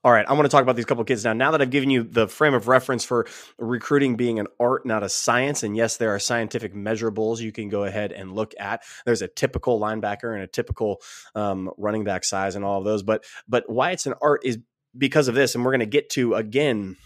All 0.06 0.12
right, 0.12 0.26
I 0.28 0.34
want 0.34 0.44
to 0.44 0.50
talk 0.50 0.64
about 0.64 0.76
these 0.76 0.84
couple 0.84 1.06
kids 1.06 1.24
now. 1.24 1.32
Now 1.32 1.52
that 1.52 1.62
I've 1.62 1.70
given 1.70 1.90
you 1.90 2.04
the 2.04 2.28
frame 2.28 2.54
of 2.54 2.68
reference 2.68 3.06
for 3.06 3.26
recruiting 3.58 4.18
being 4.18 4.38
an 4.38 4.48
art, 4.60 4.86
not 4.86 5.02
a 5.02 5.08
science, 5.08 5.64
and 5.64 5.78
yes, 5.78 5.96
there 5.96 6.14
are 6.14 6.20
scientific 6.20 6.74
measurables 6.74 7.40
you 7.40 7.54
can 7.54 7.70
go 7.70 7.86
ahead 7.86 8.12
and 8.12 8.34
look 8.34 8.54
at. 8.60 8.84
There's 9.06 9.22
a 9.22 9.30
typical 9.30 9.80
linebacker 9.80 10.34
and 10.34 10.44
a 10.44 10.48
typical 10.48 11.02
um, 11.36 11.72
running 11.78 12.04
back 12.04 12.26
size 12.26 12.56
and 12.56 12.66
all 12.66 12.80
of 12.80 12.84
those, 12.84 13.02
but 13.02 13.24
but 13.48 13.64
why 13.70 13.92
it's 13.92 14.06
an 14.06 14.14
art 14.22 14.42
is 14.44 14.58
because 14.98 15.30
of 15.30 15.36
this, 15.36 15.56
and 15.56 15.64
we're 15.64 15.72
going 15.72 15.80
to 15.80 15.86
get 15.86 16.10
to 16.12 16.34
again 16.34 16.98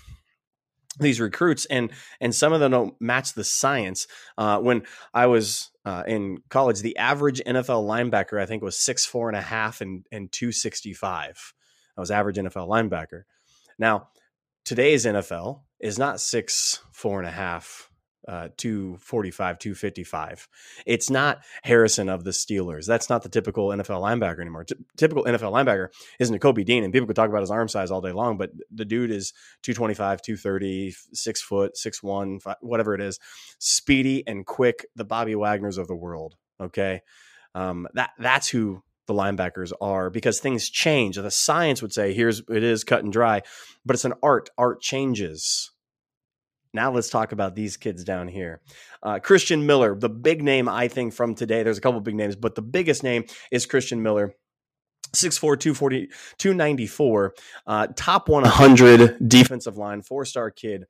these 1.00 1.19
recruits 1.19 1.65
and 1.65 1.91
and 2.19 2.33
some 2.33 2.53
of 2.53 2.60
them 2.60 2.72
don't 2.72 3.00
match 3.00 3.33
the 3.33 3.43
science 3.43 4.07
uh, 4.39 4.57
when 4.57 4.81
i 5.13 5.27
was 5.27 5.69
uh, 5.86 6.01
in 6.07 6.39
college 6.50 6.79
the 6.79 6.98
average 6.98 7.39
nfl 7.45 7.86
linebacker 7.86 8.41
i 8.41 8.48
think 8.48 8.63
was 8.63 8.75
six 8.75 9.05
four 9.05 9.29
and 9.29 9.38
a 9.38 9.41
half 9.41 9.79
and 9.79 10.07
and 10.12 10.31
265 10.31 11.53
I 11.98 12.01
was 12.01 12.12
average 12.12 12.38
NFL 12.38 12.68
linebacker. 12.68 13.24
Now, 13.80 14.10
today's 14.66 15.06
NFL 15.06 15.62
is 15.80 15.98
not 15.98 16.20
six, 16.20 16.82
four 16.92 17.20
and 17.20 17.27
a 17.27 17.32
half, 17.32 17.89
uh, 18.27 18.50
245, 18.58 19.58
255. 19.58 20.48
It's 20.86 21.10
not 21.10 21.39
Harrison 21.63 22.10
of 22.10 22.24
the 22.24 22.32
Steelers. 22.32 22.86
That's 22.86 23.10
not 23.10 23.24
the 23.24 23.30
typical 23.30 23.70
NFL 23.70 24.01
linebacker 24.01 24.42
anymore. 24.42 24.66
T- 24.66 24.75
typical 24.98 25.24
NFL 25.24 25.54
linebacker 25.54 25.88
is 26.20 26.30
Nakobe 26.30 26.66
Dean, 26.66 26.84
and 26.84 26.92
people 26.92 27.08
could 27.08 27.16
talk 27.16 27.30
about 27.30 27.42
his 27.42 27.51
arm 27.51 27.70
size 27.70 27.89
all 27.89 28.01
day 28.01 28.12
long, 28.12 28.38
but 28.38 28.51
the 28.70 28.86
dude 28.86 29.12
is 29.12 29.32
225, 29.63 30.22
230, 30.22 30.94
six 31.13 31.42
foot, 31.42 31.77
six 31.77 32.04
one, 32.04 32.39
five, 32.39 32.58
whatever 32.62 32.94
it 32.94 33.01
is, 33.01 33.20
speedy 33.60 34.27
and 34.27 34.46
quick, 34.46 34.86
the 34.96 35.06
Bobby 35.06 35.34
Wagners 35.34 35.77
of 35.77 35.88
the 35.88 35.96
world. 35.96 36.36
Okay. 36.60 37.01
Um, 37.56 37.88
that 37.94 38.12
that's 38.20 38.50
who 38.50 38.84
the 39.07 39.13
linebackers 39.13 39.71
are 39.81 40.09
because 40.09 40.39
things 40.39 40.69
change. 40.69 41.15
The 41.15 41.31
science 41.31 41.81
would 41.81 41.93
say 41.93 42.13
here's 42.13 42.41
it 42.49 42.63
is 42.63 42.83
cut 42.83 43.03
and 43.03 43.11
dry, 43.11 43.41
but 43.85 43.95
it's 43.95 44.05
an 44.05 44.13
art. 44.21 44.49
Art 44.57 44.81
changes. 44.81 45.71
Now 46.73 46.91
let's 46.91 47.09
talk 47.09 47.31
about 47.31 47.55
these 47.55 47.77
kids 47.77 48.03
down 48.03 48.27
here. 48.27 48.61
Uh, 49.01 49.19
Christian 49.19 49.65
Miller, 49.65 49.95
the 49.95 50.09
big 50.09 50.43
name 50.43 50.69
I 50.69 50.87
think 50.87 51.13
from 51.13 51.33
today. 51.33 51.63
There's 51.63 51.77
a 51.77 51.81
couple 51.81 51.99
big 52.01 52.15
names, 52.15 52.35
but 52.35 52.55
the 52.55 52.61
biggest 52.61 53.03
name 53.03 53.25
is 53.51 53.65
Christian 53.65 54.03
Miller. 54.03 54.33
6'4, 55.15 55.39
240, 55.57 56.07
294, 56.37 57.33
uh, 57.65 57.87
top 57.95 58.27
100 58.27 59.29
defensive 59.29 59.77
line, 59.77 60.01
four 60.01 60.25
star 60.25 60.51
kid. 60.51 60.83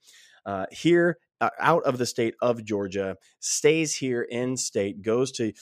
Uh, 0.45 0.65
here 0.71 1.19
uh, 1.39 1.49
out 1.59 1.83
of 1.83 1.97
the 1.97 2.05
state 2.05 2.33
of 2.41 2.63
Georgia, 2.63 3.15
stays 3.39 3.95
here 3.95 4.23
in 4.23 4.57
state, 4.57 5.01
goes 5.01 5.31
to 5.33 5.53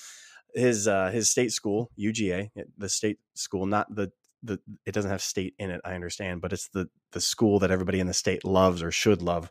his 0.55 0.88
uh, 0.88 1.12
his 1.12 1.29
state 1.29 1.51
school 1.51 1.91
UGA, 2.00 2.50
the 2.77 2.89
state 2.89 3.19
school, 3.35 3.65
not 3.65 3.93
the 3.93 4.12
the 4.43 4.59
it 4.85 4.93
doesn't 4.93 5.12
have 5.12 5.21
state 5.21 5.55
in 5.59 5.69
it. 5.69 5.81
I 5.83 5.93
understand, 5.93 6.41
but 6.41 6.53
it's 6.53 6.69
the 6.69 6.89
the 7.12 7.21
school 7.21 7.59
that 7.59 7.71
everybody 7.71 8.00
in 8.00 8.07
the 8.07 8.13
state 8.13 8.45
loves 8.45 8.81
or 8.81 8.91
should 8.91 9.21
love. 9.21 9.50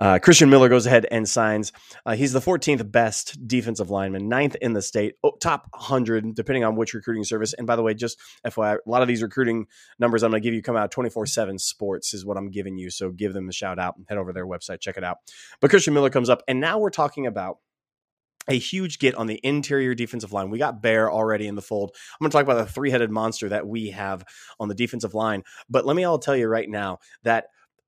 Uh, 0.00 0.18
Christian 0.18 0.48
Miller 0.48 0.70
goes 0.70 0.86
ahead 0.86 1.06
and 1.10 1.28
signs. 1.28 1.72
Uh, 2.06 2.14
he's 2.14 2.32
the 2.32 2.40
14th 2.40 2.90
best 2.90 3.46
defensive 3.46 3.90
lineman, 3.90 4.30
ninth 4.30 4.56
in 4.62 4.72
the 4.72 4.80
state, 4.80 5.16
oh, 5.22 5.32
top 5.42 5.68
100, 5.74 6.34
depending 6.34 6.64
on 6.64 6.74
which 6.74 6.94
recruiting 6.94 7.22
service. 7.22 7.52
And 7.52 7.66
by 7.66 7.76
the 7.76 7.82
way, 7.82 7.92
just 7.92 8.18
FYI, 8.46 8.78
a 8.86 8.90
lot 8.90 9.02
of 9.02 9.08
these 9.08 9.22
recruiting 9.22 9.66
numbers 9.98 10.22
I'm 10.22 10.30
going 10.30 10.42
to 10.42 10.46
give 10.46 10.54
you 10.54 10.62
come 10.62 10.76
out 10.76 10.90
24 10.90 11.26
7 11.26 11.58
sports, 11.58 12.14
is 12.14 12.24
what 12.24 12.38
I'm 12.38 12.50
giving 12.50 12.78
you. 12.78 12.88
So 12.88 13.10
give 13.10 13.34
them 13.34 13.50
a 13.50 13.52
shout 13.52 13.78
out 13.78 13.98
and 13.98 14.06
head 14.08 14.16
over 14.16 14.32
their 14.32 14.46
website, 14.46 14.80
check 14.80 14.96
it 14.96 15.04
out. 15.04 15.18
But 15.60 15.68
Christian 15.68 15.92
Miller 15.92 16.08
comes 16.08 16.30
up, 16.30 16.42
and 16.48 16.60
now 16.60 16.78
we're 16.78 16.88
talking 16.88 17.26
about 17.26 17.58
a 18.48 18.58
huge 18.58 18.98
get 18.98 19.14
on 19.14 19.26
the 19.26 19.40
interior 19.42 19.94
defensive 19.94 20.32
line. 20.32 20.50
We 20.50 20.58
got 20.58 20.82
Bear 20.82 21.10
already 21.10 21.46
in 21.46 21.54
the 21.54 21.62
fold. 21.62 21.94
I'm 21.94 22.24
going 22.24 22.30
to 22.30 22.36
talk 22.36 22.44
about 22.44 22.64
the 22.64 22.72
three 22.72 22.90
headed 22.90 23.10
monster 23.10 23.48
that 23.50 23.66
we 23.66 23.90
have 23.90 24.24
on 24.58 24.68
the 24.68 24.74
defensive 24.74 25.14
line. 25.14 25.44
But 25.68 25.86
let 25.86 25.96
me 25.96 26.04
all 26.04 26.18
tell 26.18 26.36
you 26.36 26.48
right 26.48 26.68
now 26.68 26.98
that 27.22 27.46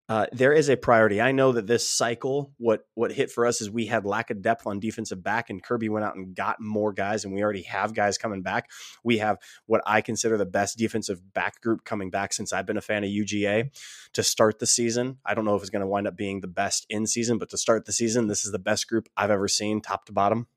uh, 0.09 0.27
there 0.33 0.53
is 0.53 0.69
a 0.69 0.77
priority. 0.77 1.21
I 1.21 1.33
know 1.33 1.53
that 1.53 1.67
this 1.67 1.89
cycle, 1.89 2.53
what 2.59 2.85
what 2.95 3.13
hit 3.13 3.31
for 3.31 3.47
us 3.47 3.61
is 3.61 3.71
we 3.71 3.87
had 3.87 4.05
lack 4.05 4.31
of 4.31 4.43
depth 4.43 4.67
on 4.67 4.81
defensive 4.81 5.23
back, 5.23 5.49
and 5.49 5.63
Kirby 5.63 5.89
went 5.89 6.05
out 6.05 6.17
and 6.17 6.35
got 6.35 6.61
more 6.61 6.93
guys, 6.93 7.25
and 7.25 7.33
we 7.33 7.43
already 7.43 7.63
have 7.63 7.95
guys 7.95 8.19
coming 8.19 8.43
back. 8.43 8.69
We 9.05 9.19
have 9.19 9.39
what 9.67 9.81
I 9.87 10.01
consider 10.01 10.37
the 10.37 10.45
best 10.45 10.77
defensive 10.77 11.33
back 11.33 11.61
group 11.61 11.85
coming 11.85 12.11
back 12.11 12.33
since 12.33 12.53
I've 12.53 12.67
been 12.67 12.77
a 12.77 12.83
fan 12.83 13.05
of 13.05 13.11
UGA 13.11 13.71
to 14.15 14.23
start 14.23 14.59
the 14.59 14.67
season. 14.67 15.19
I 15.25 15.35
don't 15.35 15.45
know 15.45 15.55
if 15.55 15.63
it's 15.63 15.71
going 15.71 15.81
to 15.81 15.87
wind 15.87 16.09
up 16.09 16.17
being 16.17 16.41
the 16.41 16.49
best 16.49 16.85
in 16.91 17.07
season, 17.07 17.39
but 17.39 17.51
to 17.51 17.57
start 17.57 17.85
the 17.87 17.93
season, 17.93 18.27
this 18.27 18.45
is 18.45 18.51
the 18.51 18.59
best 18.59 18.89
group 18.89 19.09
I've 19.17 19.31
ever 19.31 19.49
seen, 19.49 19.81
top 19.81 20.07
to 20.07 20.13
bottom. 20.13 20.49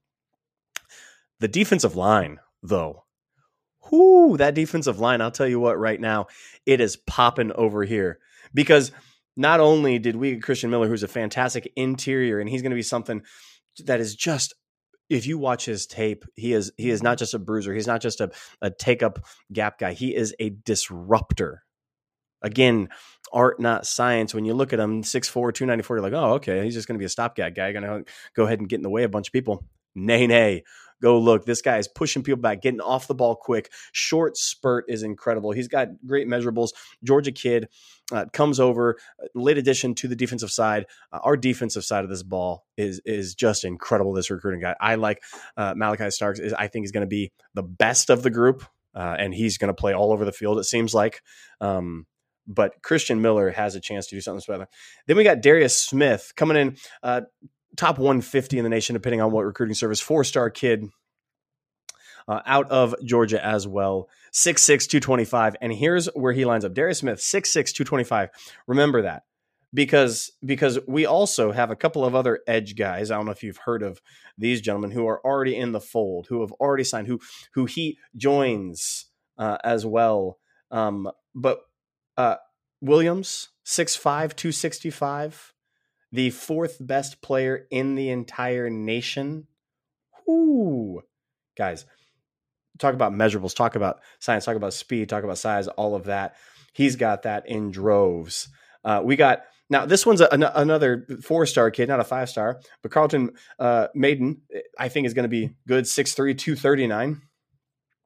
The 1.39 1.47
defensive 1.47 1.95
line, 1.95 2.39
though, 2.63 3.03
whoo, 3.91 4.37
that 4.37 4.55
defensive 4.55 4.99
line, 4.99 5.21
I'll 5.21 5.31
tell 5.31 5.47
you 5.47 5.59
what, 5.59 5.77
right 5.77 6.01
now, 6.01 6.27
it 6.65 6.81
is 6.81 6.97
popping 6.97 7.51
over 7.51 7.83
here 7.83 8.17
because– 8.51 8.91
not 9.35 9.59
only 9.59 9.99
did 9.99 10.15
we 10.15 10.33
get 10.33 10.43
Christian 10.43 10.69
Miller, 10.69 10.87
who's 10.87 11.03
a 11.03 11.07
fantastic 11.07 11.71
interior, 11.75 12.39
and 12.39 12.49
he's 12.49 12.61
going 12.61 12.71
to 12.71 12.75
be 12.75 12.81
something 12.81 13.21
that 13.85 13.99
is 13.99 14.15
just 14.15 14.53
if 15.09 15.27
you 15.27 15.37
watch 15.37 15.65
his 15.65 15.85
tape, 15.85 16.25
he 16.35 16.53
is 16.53 16.71
he 16.77 16.89
is 16.89 17.03
not 17.03 17.17
just 17.17 17.33
a 17.33 17.39
bruiser. 17.39 17.73
He's 17.73 17.87
not 17.87 18.01
just 18.01 18.21
a, 18.21 18.31
a 18.61 18.71
take 18.71 19.03
up 19.03 19.19
gap 19.53 19.77
guy. 19.77 19.93
He 19.93 20.15
is 20.15 20.35
a 20.39 20.49
disruptor. 20.49 21.63
Again, 22.41 22.89
art 23.33 23.59
not 23.59 23.85
science. 23.85 24.33
When 24.33 24.45
you 24.45 24.53
look 24.53 24.73
at 24.73 24.79
him, 24.79 25.01
6'4", 25.01 25.31
294, 25.33 25.97
you're 25.97 26.03
like, 26.03 26.13
oh, 26.13 26.33
okay, 26.35 26.63
he's 26.63 26.73
just 26.73 26.87
going 26.87 26.95
to 26.95 26.99
be 26.99 27.05
a 27.05 27.09
stopgap 27.09 27.55
guy. 27.55 27.71
Going 27.71 27.83
to 27.83 28.11
go 28.35 28.45
ahead 28.45 28.59
and 28.59 28.69
get 28.69 28.77
in 28.77 28.83
the 28.83 28.89
way 28.89 29.03
of 29.03 29.09
a 29.09 29.11
bunch 29.11 29.29
of 29.29 29.33
people. 29.33 29.65
Nay, 29.95 30.27
nay. 30.27 30.63
Go 31.05 31.19
look. 31.19 31.45
This 31.45 31.61
guy 31.61 31.77
is 31.77 31.87
pushing 31.87 32.23
people 32.23 32.41
back, 32.41 32.63
getting 32.63 32.81
off 32.81 33.05
the 33.05 33.13
ball 33.13 33.35
quick. 33.35 33.71
Short 33.91 34.35
spurt 34.35 34.85
is 34.87 35.03
incredible. 35.03 35.51
He's 35.51 35.67
got 35.67 35.89
great 36.03 36.27
measurables. 36.27 36.69
Georgia 37.03 37.31
kid 37.31 37.69
uh, 38.11 38.25
comes 38.33 38.59
over, 38.59 38.97
uh, 39.21 39.27
late 39.35 39.59
addition 39.59 39.93
to 39.93 40.07
the 40.07 40.15
defensive 40.15 40.49
side. 40.49 40.87
Uh, 41.13 41.19
our 41.21 41.37
defensive 41.37 41.85
side 41.85 42.05
of 42.05 42.09
this 42.09 42.23
ball 42.23 42.65
is 42.75 43.01
is 43.05 43.35
just 43.35 43.65
incredible. 43.65 44.13
This 44.13 44.31
recruiting 44.31 44.61
guy, 44.61 44.75
I 44.81 44.95
like 44.95 45.21
uh, 45.55 45.75
Malachi 45.77 46.09
Starks. 46.09 46.39
Is 46.39 46.53
I 46.53 46.69
think 46.69 46.85
is 46.85 46.91
going 46.91 47.05
to 47.05 47.07
be 47.07 47.31
the 47.53 47.61
best 47.61 48.09
of 48.09 48.23
the 48.23 48.31
group, 48.31 48.65
uh, 48.95 49.15
and 49.19 49.31
he's 49.31 49.59
going 49.59 49.67
to 49.67 49.79
play 49.79 49.93
all 49.93 50.11
over 50.11 50.25
the 50.25 50.31
field. 50.31 50.57
It 50.57 50.63
seems 50.63 50.95
like. 50.95 51.21
Um, 51.61 52.07
but 52.47 52.81
Christian 52.81 53.21
Miller 53.21 53.51
has 53.51 53.75
a 53.75 53.79
chance 53.79 54.07
to 54.07 54.15
do 54.15 54.21
something 54.21 54.41
special. 54.41 54.65
Then 55.07 55.17
we 55.17 55.23
got 55.23 55.41
Darris 55.41 55.75
Smith 55.75 56.33
coming 56.35 56.57
in, 56.57 56.77
uh, 57.03 57.21
top 57.75 57.97
150 57.97 58.57
in 58.57 58.63
the 58.63 58.69
nation, 58.69 58.93
depending 58.93 59.21
on 59.21 59.31
what 59.31 59.45
recruiting 59.45 59.75
service. 59.75 59.99
Four 59.99 60.23
star 60.23 60.49
kid 60.49 60.89
uh, 62.27 62.41
out 62.45 62.69
of 62.71 62.95
Georgia 63.03 63.43
as 63.43 63.67
well. 63.67 64.09
6'6, 64.33 64.87
225. 64.87 65.55
And 65.61 65.73
here's 65.73 66.07
where 66.07 66.33
he 66.33 66.45
lines 66.45 66.65
up 66.65 66.73
Darris 66.73 66.97
Smith, 66.97 67.19
6'6, 67.19 67.73
225. 67.73 68.29
Remember 68.67 69.03
that 69.03 69.23
because 69.73 70.31
because 70.43 70.79
we 70.87 71.05
also 71.05 71.51
have 71.51 71.69
a 71.69 71.75
couple 71.75 72.05
of 72.05 72.15
other 72.15 72.39
edge 72.47 72.75
guys. 72.75 73.11
I 73.11 73.15
don't 73.15 73.25
know 73.25 73.31
if 73.31 73.43
you've 73.43 73.57
heard 73.57 73.83
of 73.83 74.01
these 74.37 74.61
gentlemen 74.61 74.91
who 74.91 75.07
are 75.07 75.23
already 75.25 75.55
in 75.55 75.71
the 75.71 75.81
fold, 75.81 76.27
who 76.27 76.41
have 76.41 76.51
already 76.53 76.83
signed, 76.83 77.07
who 77.07 77.19
who 77.53 77.65
he 77.65 77.97
joins 78.15 79.05
uh, 79.37 79.57
as 79.63 79.85
well. 79.85 80.39
Um, 80.71 81.11
but 81.33 81.59
uh, 82.17 82.37
Williams, 82.81 83.49
6'5, 83.65 84.35
265 84.35 85.53
the 86.15 86.29
fourth 86.29 86.77
best 86.79 87.21
player 87.21 87.67
in 87.69 87.95
the 87.95 88.09
entire 88.09 88.69
nation. 88.69 89.47
Ooh, 90.29 91.01
guys, 91.57 91.85
talk 92.79 92.93
about 92.93 93.13
measurables, 93.13 93.55
talk 93.55 93.75
about 93.75 93.99
science, 94.19 94.45
talk 94.45 94.55
about 94.55 94.73
speed, 94.73 95.09
talk 95.09 95.23
about 95.23 95.37
size, 95.37 95.67
all 95.67 95.95
of 95.95 96.05
that. 96.05 96.35
He's 96.73 96.95
got 96.95 97.23
that 97.23 97.47
in 97.47 97.71
droves. 97.71 98.47
Uh, 98.83 99.01
we 99.03 99.15
got 99.15 99.43
now 99.69 99.85
this 99.85 100.05
one's 100.05 100.21
a, 100.21 100.31
an, 100.31 100.43
another 100.43 101.05
four 101.21 101.45
star 101.45 101.69
kid, 101.69 101.89
not 101.89 101.99
a 101.99 102.03
five 102.03 102.29
star, 102.29 102.59
but 102.81 102.91
Carlton 102.91 103.31
uh, 103.59 103.87
Maiden, 103.93 104.41
I 104.79 104.89
think 104.89 105.07
is 105.07 105.13
going 105.13 105.23
to 105.23 105.29
be 105.29 105.51
good 105.67 105.85
6'3, 105.85 106.37
239. 106.37 107.21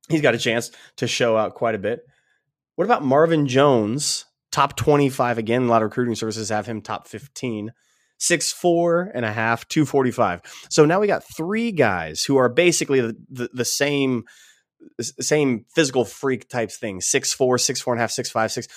He's 0.10 0.22
got 0.22 0.36
a 0.36 0.40
chance 0.40 0.72
to 0.98 1.08
show 1.08 1.38
out 1.38 1.54
quite 1.54 1.76
a 1.76 1.80
bit. 1.80 2.02
What 2.76 2.86
about 2.86 3.04
Marvin 3.04 3.46
Jones? 3.46 4.26
Top 4.52 4.76
25 4.76 5.38
again. 5.38 5.64
A 5.64 5.68
lot 5.68 5.84
of 5.84 5.90
recruiting 5.90 6.16
services 6.16 6.50
have 6.50 6.66
him 6.66 6.82
top 6.82 7.08
15 7.08 7.72
six 8.20 8.52
four 8.52 9.12
and 9.14 9.26
a 9.26 9.32
half, 9.32 9.68
245. 9.68 10.42
So 10.70 10.86
now 10.86 11.00
we 11.00 11.08
got 11.08 11.24
three 11.24 11.72
guys 11.72 12.24
who 12.24 12.38
are 12.38 12.50
basically 12.50 13.02
the, 13.02 13.18
the, 13.30 13.50
the 13.54 13.66
same 13.66 14.26
same 15.02 15.66
physical 15.74 16.06
freak 16.06 16.48
types 16.50 16.78
things. 16.78 17.06
Six 17.06 17.34
four, 17.34 17.58
six 17.58 17.82
four 17.82 17.94
and 17.94 18.00
a 18.00 18.04
half, 18.04 18.12
six 18.12 18.30
five, 18.30 18.52
six. 18.52 18.68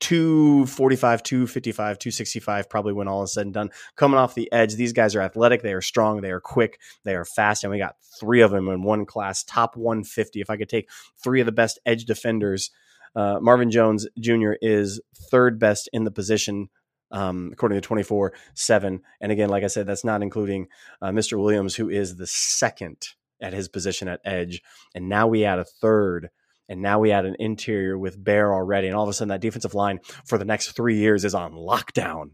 245, 0.00 1.22
255, 1.22 1.98
265, 1.98 2.68
probably 2.68 2.92
when 2.92 3.08
all 3.08 3.22
is 3.22 3.32
said 3.32 3.46
and 3.46 3.54
done. 3.54 3.70
Coming 3.96 4.18
off 4.18 4.34
the 4.34 4.52
edge, 4.52 4.74
these 4.74 4.92
guys 4.92 5.16
are 5.16 5.22
athletic, 5.22 5.62
they 5.62 5.72
are 5.72 5.80
strong, 5.80 6.20
they 6.20 6.30
are 6.30 6.40
quick, 6.40 6.78
they 7.04 7.14
are 7.14 7.24
fast, 7.24 7.64
and 7.64 7.70
we 7.70 7.78
got 7.78 7.96
three 8.20 8.42
of 8.42 8.50
them 8.50 8.68
in 8.68 8.82
one 8.82 9.06
class, 9.06 9.42
top 9.42 9.74
150. 9.74 10.42
If 10.42 10.50
I 10.50 10.58
could 10.58 10.68
take 10.68 10.90
three 11.24 11.40
of 11.40 11.46
the 11.46 11.52
best 11.52 11.78
edge 11.86 12.04
defenders, 12.04 12.70
uh, 13.14 13.38
Marvin 13.40 13.70
Jones 13.70 14.06
Jr. 14.18 14.52
is 14.60 15.00
third 15.30 15.58
best 15.58 15.88
in 15.94 16.04
the 16.04 16.10
position 16.10 16.68
um, 17.10 17.50
according 17.52 17.76
to 17.76 17.86
24 17.86 18.32
7. 18.54 19.00
And 19.20 19.32
again, 19.32 19.48
like 19.48 19.64
I 19.64 19.68
said, 19.68 19.86
that's 19.86 20.04
not 20.04 20.22
including 20.22 20.68
uh, 21.00 21.10
Mr. 21.10 21.40
Williams, 21.40 21.74
who 21.74 21.88
is 21.88 22.16
the 22.16 22.26
second 22.26 23.08
at 23.40 23.52
his 23.52 23.68
position 23.68 24.08
at 24.08 24.20
edge. 24.24 24.62
And 24.94 25.08
now 25.08 25.26
we 25.26 25.44
add 25.44 25.58
a 25.58 25.64
third. 25.64 26.30
And 26.68 26.82
now 26.82 26.98
we 26.98 27.12
add 27.12 27.26
an 27.26 27.36
interior 27.38 27.96
with 27.96 28.22
Bear 28.22 28.52
already. 28.52 28.88
And 28.88 28.96
all 28.96 29.04
of 29.04 29.08
a 29.08 29.12
sudden, 29.12 29.28
that 29.28 29.40
defensive 29.40 29.74
line 29.74 30.00
for 30.24 30.36
the 30.36 30.44
next 30.44 30.72
three 30.72 30.98
years 30.98 31.24
is 31.24 31.34
on 31.34 31.52
lockdown. 31.52 32.30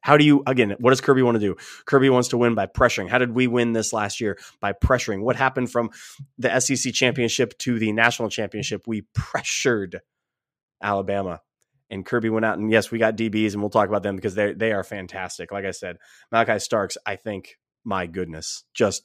How 0.00 0.18
do 0.18 0.24
you, 0.24 0.42
again, 0.46 0.74
what 0.80 0.90
does 0.90 1.00
Kirby 1.00 1.22
want 1.22 1.36
to 1.36 1.40
do? 1.40 1.56
Kirby 1.86 2.10
wants 2.10 2.28
to 2.28 2.36
win 2.36 2.54
by 2.54 2.66
pressuring. 2.66 3.08
How 3.08 3.16
did 3.16 3.30
we 3.30 3.46
win 3.46 3.72
this 3.72 3.92
last 3.92 4.20
year? 4.20 4.38
By 4.60 4.74
pressuring. 4.74 5.22
What 5.22 5.36
happened 5.36 5.70
from 5.70 5.90
the 6.36 6.60
SEC 6.60 6.92
championship 6.92 7.56
to 7.60 7.78
the 7.78 7.92
national 7.92 8.28
championship? 8.28 8.82
We 8.86 9.06
pressured 9.14 10.02
Alabama 10.82 11.40
and 11.90 12.04
Kirby 12.04 12.30
went 12.30 12.44
out 12.44 12.58
and 12.58 12.70
yes, 12.70 12.90
we 12.90 12.98
got 12.98 13.16
DBs 13.16 13.52
and 13.52 13.62
we'll 13.62 13.70
talk 13.70 13.88
about 13.88 14.02
them 14.02 14.16
because 14.16 14.34
they 14.34 14.52
they 14.52 14.72
are 14.72 14.84
fantastic. 14.84 15.52
Like 15.52 15.64
I 15.64 15.70
said, 15.70 15.98
Malachi 16.30 16.58
Starks, 16.58 16.96
I 17.06 17.16
think, 17.16 17.58
my 17.84 18.06
goodness, 18.06 18.64
just 18.74 19.04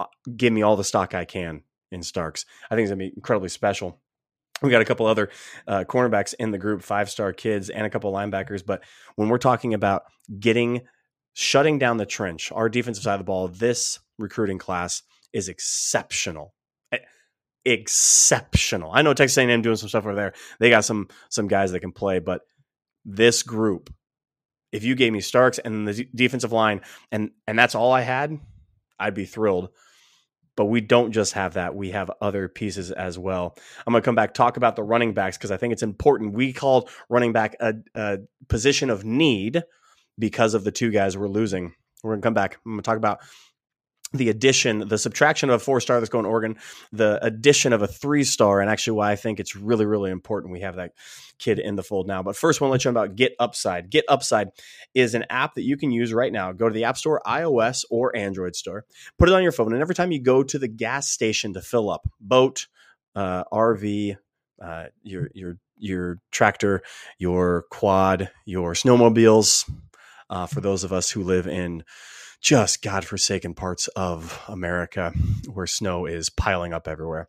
uh, 0.00 0.06
give 0.36 0.52
me 0.52 0.62
all 0.62 0.76
the 0.76 0.84
stock 0.84 1.14
I 1.14 1.24
can 1.24 1.62
in 1.90 2.02
Starks. 2.02 2.44
I 2.70 2.74
think 2.74 2.82
he's 2.82 2.90
gonna 2.90 2.98
be 2.98 3.12
incredibly 3.14 3.48
special. 3.48 4.00
We 4.60 4.70
got 4.70 4.82
a 4.82 4.86
couple 4.86 5.06
other 5.06 5.30
uh, 5.68 5.84
cornerbacks 5.84 6.34
in 6.38 6.50
the 6.50 6.58
group, 6.58 6.82
five 6.82 7.08
star 7.10 7.32
kids, 7.32 7.70
and 7.70 7.86
a 7.86 7.90
couple 7.90 8.12
linebackers. 8.12 8.64
But 8.66 8.82
when 9.14 9.28
we're 9.28 9.38
talking 9.38 9.72
about 9.72 10.02
getting 10.38 10.82
shutting 11.32 11.78
down 11.78 11.98
the 11.98 12.06
trench, 12.06 12.50
our 12.50 12.68
defensive 12.68 13.04
side 13.04 13.14
of 13.14 13.20
the 13.20 13.24
ball, 13.24 13.46
this 13.46 14.00
recruiting 14.18 14.58
class 14.58 15.02
is 15.32 15.48
exceptional 15.48 16.54
exceptional. 17.64 18.90
I 18.92 19.02
know 19.02 19.14
Texas 19.14 19.38
A&M 19.38 19.62
doing 19.62 19.76
some 19.76 19.88
stuff 19.88 20.04
over 20.04 20.14
there. 20.14 20.32
They 20.58 20.70
got 20.70 20.84
some 20.84 21.08
some 21.28 21.48
guys 21.48 21.72
that 21.72 21.80
can 21.80 21.92
play, 21.92 22.18
but 22.18 22.42
this 23.04 23.42
group, 23.42 23.92
if 24.72 24.84
you 24.84 24.94
gave 24.94 25.12
me 25.12 25.20
Starks 25.20 25.58
and 25.58 25.86
the 25.86 26.08
defensive 26.14 26.52
line, 26.52 26.82
and 27.10 27.30
and 27.46 27.58
that's 27.58 27.74
all 27.74 27.92
I 27.92 28.02
had, 28.02 28.38
I'd 28.98 29.14
be 29.14 29.24
thrilled. 29.24 29.70
But 30.56 30.66
we 30.66 30.80
don't 30.80 31.12
just 31.12 31.34
have 31.34 31.54
that; 31.54 31.74
we 31.74 31.90
have 31.90 32.10
other 32.20 32.48
pieces 32.48 32.90
as 32.90 33.18
well. 33.18 33.56
I'm 33.86 33.94
to 33.94 34.00
come 34.00 34.14
back 34.14 34.34
talk 34.34 34.56
about 34.56 34.76
the 34.76 34.82
running 34.82 35.14
backs 35.14 35.36
because 35.36 35.50
I 35.50 35.56
think 35.56 35.72
it's 35.72 35.82
important. 35.82 36.34
We 36.34 36.52
called 36.52 36.90
running 37.08 37.32
back 37.32 37.56
a, 37.60 37.74
a 37.94 38.18
position 38.48 38.90
of 38.90 39.04
need 39.04 39.62
because 40.18 40.54
of 40.54 40.64
the 40.64 40.72
two 40.72 40.90
guys 40.90 41.16
we're 41.16 41.28
losing. 41.28 41.74
We're 42.02 42.16
to 42.16 42.20
come 42.20 42.34
back. 42.34 42.58
I'm 42.66 42.76
to 42.76 42.82
talk 42.82 42.96
about 42.96 43.20
the 44.12 44.30
addition, 44.30 44.88
the 44.88 44.98
subtraction 44.98 45.50
of 45.50 45.56
a 45.56 45.64
four 45.64 45.80
star 45.80 46.00
that's 46.00 46.10
going 46.10 46.24
to 46.24 46.30
Oregon, 46.30 46.56
the 46.92 47.18
addition 47.24 47.72
of 47.72 47.82
a 47.82 47.86
three 47.86 48.24
star, 48.24 48.60
and 48.60 48.70
actually 48.70 48.96
why 48.96 49.12
I 49.12 49.16
think 49.16 49.38
it's 49.38 49.54
really, 49.54 49.84
really 49.84 50.10
important 50.10 50.52
we 50.52 50.60
have 50.60 50.76
that 50.76 50.92
kid 51.38 51.58
in 51.58 51.76
the 51.76 51.82
fold 51.82 52.06
now. 52.06 52.22
But 52.22 52.36
first, 52.36 52.60
I 52.60 52.64
want 52.64 52.70
to 52.70 52.72
let 52.72 52.84
you 52.84 52.92
know 52.92 53.00
about 53.00 53.16
Get 53.16 53.34
Upside. 53.38 53.90
Get 53.90 54.04
Upside 54.08 54.48
is 54.94 55.14
an 55.14 55.24
app 55.28 55.54
that 55.54 55.62
you 55.62 55.76
can 55.76 55.90
use 55.90 56.12
right 56.12 56.32
now. 56.32 56.52
Go 56.52 56.68
to 56.68 56.74
the 56.74 56.84
App 56.84 56.96
Store, 56.96 57.20
iOS 57.26 57.84
or 57.90 58.16
Android 58.16 58.56
store, 58.56 58.86
put 59.18 59.28
it 59.28 59.34
on 59.34 59.42
your 59.42 59.52
phone, 59.52 59.72
and 59.72 59.82
every 59.82 59.94
time 59.94 60.12
you 60.12 60.22
go 60.22 60.42
to 60.42 60.58
the 60.58 60.68
gas 60.68 61.08
station 61.08 61.52
to 61.52 61.60
fill 61.60 61.90
up, 61.90 62.08
boat, 62.20 62.66
uh, 63.14 63.44
RV, 63.52 64.16
uh, 64.62 64.84
your 65.02 65.28
your 65.34 65.58
your 65.76 66.18
tractor, 66.32 66.82
your 67.18 67.64
quad, 67.70 68.30
your 68.44 68.72
snowmobiles, 68.72 69.70
uh, 70.30 70.46
for 70.46 70.60
those 70.60 70.84
of 70.84 70.92
us 70.92 71.10
who 71.10 71.22
live 71.22 71.46
in 71.46 71.84
just 72.40 72.82
godforsaken 72.82 73.54
parts 73.54 73.88
of 73.88 74.40
America 74.48 75.12
where 75.52 75.66
snow 75.66 76.06
is 76.06 76.30
piling 76.30 76.72
up 76.72 76.88
everywhere. 76.88 77.28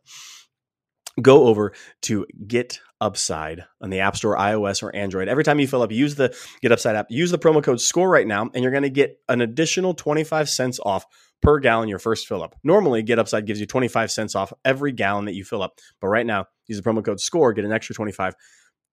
Go 1.20 1.48
over 1.48 1.72
to 2.02 2.26
Get 2.46 2.80
Upside 3.00 3.64
on 3.80 3.90
the 3.90 4.00
App 4.00 4.16
Store, 4.16 4.36
iOS 4.36 4.82
or 4.82 4.94
Android. 4.94 5.28
Every 5.28 5.42
time 5.42 5.58
you 5.58 5.66
fill 5.66 5.82
up, 5.82 5.90
use 5.90 6.14
the 6.14 6.36
Get 6.62 6.70
Upside 6.70 6.96
app. 6.96 7.06
Use 7.10 7.30
the 7.30 7.38
promo 7.38 7.62
code 7.62 7.80
SCORE 7.80 8.08
right 8.08 8.26
now, 8.26 8.48
and 8.54 8.62
you're 8.62 8.72
going 8.72 8.84
to 8.84 8.90
get 8.90 9.18
an 9.28 9.40
additional 9.40 9.94
25 9.94 10.48
cents 10.48 10.78
off 10.84 11.04
per 11.42 11.58
gallon 11.58 11.88
your 11.88 11.98
first 11.98 12.28
fill 12.28 12.42
up. 12.42 12.54
Normally, 12.62 13.02
Get 13.02 13.18
Upside 13.18 13.46
gives 13.46 13.58
you 13.58 13.66
25 13.66 14.10
cents 14.10 14.34
off 14.34 14.52
every 14.64 14.92
gallon 14.92 15.24
that 15.24 15.34
you 15.34 15.44
fill 15.44 15.62
up. 15.62 15.78
But 16.00 16.08
right 16.08 16.26
now, 16.26 16.46
use 16.66 16.80
the 16.80 16.88
promo 16.88 17.04
code 17.04 17.20
SCORE, 17.20 17.54
get 17.54 17.64
an 17.64 17.72
extra 17.72 17.94
25 17.94 18.34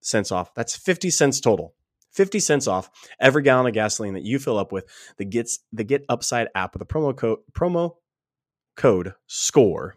cents 0.02 0.32
off. 0.32 0.54
That's 0.56 0.76
50 0.76 1.10
cents 1.10 1.40
total. 1.40 1.76
50 2.12 2.40
cents 2.40 2.68
off 2.68 2.90
every 3.20 3.44
gallon 3.44 3.68
of 3.68 3.74
gasoline 3.74 4.14
that 4.14 4.24
you 4.24 4.40
fill 4.40 4.58
up 4.58 4.72
with 4.72 4.86
the 5.18 5.26
gets 5.26 5.60
the 5.72 5.84
Get 5.84 6.06
Upside 6.10 6.48
app 6.56 6.74
with 6.74 6.82
a 6.82 6.86
promo 6.86 7.16
code 7.16 7.40
promo 7.54 7.96
code 8.76 9.14
SCORE. 9.28 9.96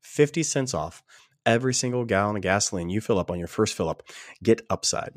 50 0.00 0.42
cents 0.42 0.74
off 0.74 1.02
every 1.46 1.74
single 1.74 2.04
gallon 2.04 2.36
of 2.36 2.42
gasoline 2.42 2.90
you 2.90 3.00
fill 3.00 3.18
up 3.18 3.30
on 3.30 3.38
your 3.38 3.48
first 3.48 3.74
fill 3.74 3.88
up. 3.88 4.02
Get 4.42 4.62
Upside. 4.68 5.14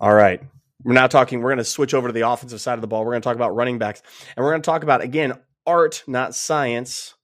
All 0.00 0.14
right. 0.14 0.42
We're 0.82 0.94
now 0.94 1.08
talking, 1.08 1.40
we're 1.40 1.50
going 1.50 1.58
to 1.58 1.64
switch 1.64 1.92
over 1.92 2.08
to 2.08 2.12
the 2.12 2.26
offensive 2.26 2.60
side 2.60 2.74
of 2.74 2.80
the 2.80 2.86
ball. 2.86 3.04
We're 3.04 3.12
going 3.12 3.20
to 3.20 3.28
talk 3.28 3.36
about 3.36 3.54
running 3.54 3.78
backs. 3.78 4.02
And 4.34 4.42
we're 4.42 4.52
going 4.52 4.62
to 4.62 4.66
talk 4.66 4.82
about, 4.82 5.02
again, 5.02 5.34
art, 5.66 6.02
not 6.06 6.34
science, 6.34 7.14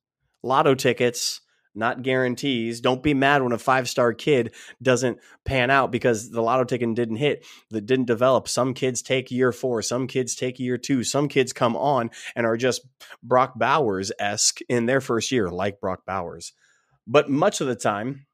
lotto 0.42 0.74
tickets, 0.74 1.40
not 1.76 2.02
guarantees. 2.02 2.80
Don't 2.80 3.02
be 3.02 3.14
mad 3.14 3.42
when 3.42 3.52
a 3.52 3.58
five 3.58 3.88
star 3.88 4.12
kid 4.12 4.54
doesn't 4.82 5.18
pan 5.44 5.70
out 5.70 5.90
because 5.90 6.30
the 6.30 6.42
lotto 6.42 6.64
ticket 6.64 6.94
didn't 6.94 7.16
hit, 7.16 7.46
that 7.70 7.86
didn't 7.86 8.06
develop. 8.06 8.48
Some 8.48 8.74
kids 8.74 9.02
take 9.02 9.30
year 9.30 9.52
four, 9.52 9.82
some 9.82 10.06
kids 10.06 10.34
take 10.34 10.58
year 10.58 10.78
two, 10.78 11.04
some 11.04 11.28
kids 11.28 11.52
come 11.52 11.76
on 11.76 12.10
and 12.34 12.46
are 12.46 12.56
just 12.56 12.86
Brock 13.22 13.54
Bowers 13.56 14.12
esque 14.18 14.60
in 14.68 14.86
their 14.86 15.00
first 15.00 15.30
year, 15.32 15.50
like 15.50 15.80
Brock 15.80 16.04
Bowers. 16.06 16.52
But 17.06 17.30
much 17.30 17.60
of 17.60 17.66
the 17.66 17.76
time, 17.76 18.26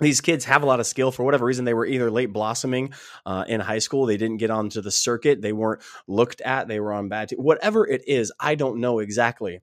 these 0.00 0.20
kids 0.20 0.44
have 0.46 0.62
a 0.62 0.66
lot 0.66 0.80
of 0.80 0.86
skill 0.86 1.12
for 1.12 1.24
whatever 1.24 1.46
reason 1.46 1.64
they 1.64 1.74
were 1.74 1.86
either 1.86 2.10
late 2.10 2.32
blossoming 2.32 2.92
uh, 3.24 3.44
in 3.46 3.60
high 3.60 3.78
school 3.78 4.06
they 4.06 4.16
didn't 4.16 4.38
get 4.38 4.50
onto 4.50 4.80
the 4.80 4.90
circuit 4.90 5.40
they 5.40 5.52
weren't 5.52 5.82
looked 6.08 6.40
at 6.40 6.68
they 6.68 6.80
were 6.80 6.92
on 6.92 7.08
bad 7.08 7.28
te- 7.28 7.36
whatever 7.36 7.86
it 7.86 8.02
is 8.06 8.32
i 8.40 8.54
don't 8.54 8.80
know 8.80 8.98
exactly 8.98 9.60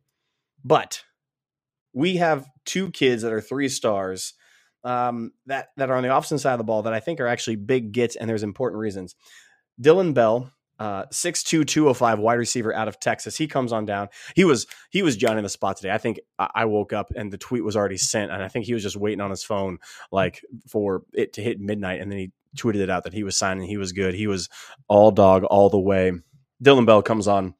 but 0.63 1.03
we 1.93 2.17
have 2.17 2.45
two 2.65 2.91
kids 2.91 3.23
that 3.23 3.33
are 3.33 3.41
three 3.41 3.69
stars 3.69 4.33
um, 4.83 5.31
that 5.45 5.69
that 5.77 5.89
are 5.89 5.95
on 5.95 6.03
the 6.03 6.15
offensive 6.15 6.41
side 6.41 6.53
of 6.53 6.57
the 6.57 6.63
ball 6.63 6.83
that 6.83 6.93
I 6.93 6.99
think 6.99 7.19
are 7.19 7.27
actually 7.27 7.57
big 7.57 7.91
gets, 7.91 8.15
and 8.15 8.29
there's 8.29 8.43
important 8.43 8.79
reasons. 8.79 9.15
Dillon 9.79 10.13
Bell, 10.13 10.51
uh, 10.77 11.05
6'2", 11.05 11.65
205 11.65 12.19
wide 12.19 12.33
receiver 12.33 12.73
out 12.73 12.87
of 12.87 12.99
Texas. 12.99 13.37
He 13.37 13.47
comes 13.47 13.71
on 13.71 13.85
down. 13.85 14.09
He 14.35 14.43
was 14.43 14.67
he 14.89 15.01
was 15.01 15.17
Johnny 15.17 15.41
the 15.41 15.49
spot 15.49 15.77
today. 15.77 15.91
I 15.91 15.97
think 15.97 16.19
I 16.37 16.65
woke 16.65 16.93
up 16.93 17.11
and 17.15 17.31
the 17.31 17.37
tweet 17.37 17.63
was 17.63 17.75
already 17.75 17.97
sent, 17.97 18.31
and 18.31 18.41
I 18.41 18.47
think 18.47 18.65
he 18.65 18.73
was 18.73 18.83
just 18.83 18.97
waiting 18.97 19.21
on 19.21 19.29
his 19.29 19.43
phone 19.43 19.79
like 20.11 20.41
for 20.67 21.03
it 21.13 21.33
to 21.33 21.41
hit 21.41 21.59
midnight, 21.59 22.01
and 22.01 22.11
then 22.11 22.19
he 22.19 22.31
tweeted 22.57 22.81
it 22.81 22.89
out 22.89 23.03
that 23.03 23.13
he 23.13 23.23
was 23.23 23.37
signing. 23.37 23.67
He 23.67 23.77
was 23.77 23.91
good. 23.91 24.13
He 24.13 24.27
was 24.27 24.49
all 24.87 25.11
dog 25.11 25.43
all 25.43 25.69
the 25.69 25.79
way. 25.79 26.13
Dillon 26.61 26.85
Bell 26.85 27.01
comes 27.01 27.27
on 27.27 27.53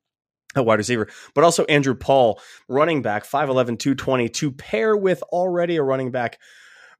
a 0.56 0.64
wide 0.64 0.80
receiver, 0.80 1.08
but 1.36 1.44
also 1.44 1.64
Andrew 1.66 1.96
Paul, 1.96 2.42
running 2.68 3.02
back, 3.02 3.24
5'11, 3.24 3.78
220, 3.80 4.30
to 4.30 4.52
pair 4.52 4.98
with 4.98 5.22
already 5.24 5.76
a 5.76 5.84
running 5.84 6.12
back, 6.12 6.40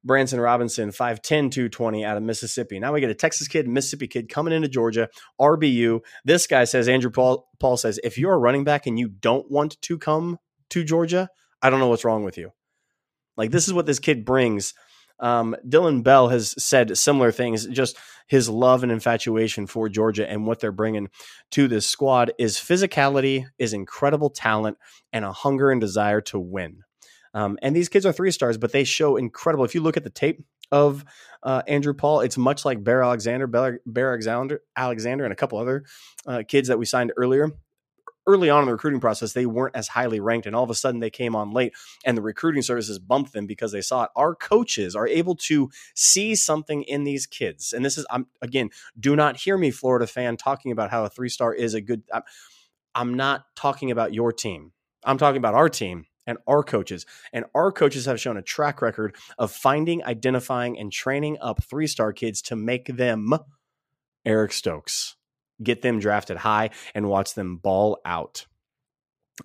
Branson 0.04 0.40
Robinson, 0.40 0.90
5'10, 0.90 1.50
220 1.50 2.04
out 2.04 2.16
of 2.16 2.22
Mississippi. 2.22 2.78
Now 2.78 2.92
we 2.92 3.00
get 3.00 3.10
a 3.10 3.14
Texas 3.14 3.48
kid, 3.48 3.68
Mississippi 3.68 4.08
kid 4.08 4.28
coming 4.28 4.54
into 4.54 4.68
Georgia, 4.68 5.08
RBU. 5.40 6.00
This 6.24 6.46
guy 6.46 6.64
says, 6.64 6.88
Andrew 6.88 7.10
Paul, 7.10 7.48
Paul 7.58 7.76
says, 7.76 8.00
if 8.02 8.16
you're 8.16 8.32
a 8.32 8.38
running 8.38 8.64
back 8.64 8.86
and 8.86 8.98
you 8.98 9.08
don't 9.08 9.50
want 9.50 9.80
to 9.82 9.98
come 9.98 10.38
to 10.70 10.84
Georgia, 10.84 11.28
I 11.60 11.68
don't 11.70 11.80
know 11.80 11.88
what's 11.88 12.04
wrong 12.04 12.24
with 12.24 12.38
you. 12.38 12.52
Like, 13.36 13.50
this 13.50 13.66
is 13.66 13.74
what 13.74 13.86
this 13.86 13.98
kid 13.98 14.24
brings 14.24 14.74
um, 15.20 15.54
Dillon 15.68 16.02
Bell 16.02 16.28
has 16.28 16.54
said 16.62 16.96
similar 16.98 17.30
things. 17.30 17.66
Just 17.66 17.96
his 18.26 18.48
love 18.48 18.82
and 18.82 18.92
infatuation 18.92 19.66
for 19.66 19.88
Georgia 19.88 20.28
and 20.28 20.46
what 20.46 20.60
they're 20.60 20.72
bringing 20.72 21.08
to 21.50 21.68
this 21.68 21.86
squad 21.86 22.32
is 22.38 22.56
physicality, 22.56 23.46
is 23.58 23.72
incredible 23.72 24.30
talent, 24.30 24.78
and 25.12 25.24
a 25.24 25.32
hunger 25.32 25.70
and 25.70 25.80
desire 25.80 26.20
to 26.20 26.38
win. 26.38 26.82
Um, 27.34 27.58
and 27.62 27.74
these 27.76 27.88
kids 27.88 28.06
are 28.06 28.12
three 28.12 28.30
stars, 28.30 28.58
but 28.58 28.72
they 28.72 28.84
show 28.84 29.16
incredible. 29.16 29.64
If 29.64 29.74
you 29.74 29.82
look 29.82 29.96
at 29.96 30.04
the 30.04 30.10
tape 30.10 30.42
of 30.72 31.04
uh, 31.42 31.62
Andrew 31.66 31.94
Paul, 31.94 32.20
it's 32.20 32.38
much 32.38 32.64
like 32.64 32.82
Bear 32.82 33.02
Alexander, 33.02 33.46
Bear, 33.46 33.80
Bear 33.86 34.10
Alexander, 34.10 34.62
Alexander, 34.76 35.24
and 35.24 35.32
a 35.32 35.36
couple 35.36 35.58
other 35.58 35.84
uh, 36.26 36.42
kids 36.46 36.68
that 36.68 36.78
we 36.78 36.86
signed 36.86 37.12
earlier 37.16 37.50
early 38.30 38.50
on 38.50 38.60
in 38.60 38.66
the 38.66 38.72
recruiting 38.72 39.00
process, 39.00 39.32
they 39.32 39.46
weren't 39.46 39.74
as 39.74 39.88
highly 39.88 40.20
ranked, 40.20 40.46
and 40.46 40.54
all 40.54 40.64
of 40.64 40.70
a 40.70 40.74
sudden 40.74 41.00
they 41.00 41.10
came 41.10 41.34
on 41.34 41.50
late, 41.50 41.72
and 42.04 42.16
the 42.16 42.22
recruiting 42.22 42.62
services 42.62 42.98
bumped 42.98 43.32
them 43.32 43.46
because 43.46 43.72
they 43.72 43.80
saw 43.80 44.04
it. 44.04 44.10
Our 44.16 44.34
coaches 44.34 44.94
are 44.94 45.06
able 45.06 45.36
to 45.36 45.70
see 45.94 46.34
something 46.34 46.82
in 46.82 47.04
these 47.04 47.26
kids, 47.26 47.72
and 47.72 47.84
this 47.84 47.98
is 47.98 48.06
I'm 48.10 48.26
again, 48.40 48.70
do 48.98 49.16
not 49.16 49.36
hear 49.36 49.58
me, 49.58 49.70
Florida 49.70 50.06
fan, 50.06 50.36
talking 50.36 50.72
about 50.72 50.90
how 50.90 51.04
a 51.04 51.08
three 51.08 51.28
star 51.28 51.52
is 51.54 51.74
a 51.74 51.80
good. 51.80 52.02
I'm, 52.12 52.22
I'm 52.94 53.14
not 53.14 53.44
talking 53.56 53.90
about 53.90 54.14
your 54.14 54.32
team. 54.32 54.72
I'm 55.04 55.18
talking 55.18 55.38
about 55.38 55.54
our 55.54 55.68
team 55.68 56.06
and 56.26 56.38
our 56.46 56.62
coaches. 56.62 57.06
And 57.32 57.44
our 57.54 57.72
coaches 57.72 58.06
have 58.06 58.20
shown 58.20 58.36
a 58.36 58.42
track 58.42 58.82
record 58.82 59.16
of 59.38 59.52
finding, 59.52 60.04
identifying, 60.04 60.78
and 60.78 60.92
training 60.92 61.38
up 61.40 61.62
three 61.62 61.86
star 61.86 62.12
kids 62.12 62.42
to 62.42 62.56
make 62.56 62.86
them 62.86 63.32
Eric 64.24 64.52
Stokes 64.52 65.16
get 65.62 65.82
them 65.82 65.98
drafted 66.00 66.36
high 66.36 66.70
and 66.94 67.08
watch 67.08 67.34
them 67.34 67.56
ball 67.56 67.98
out. 68.04 68.46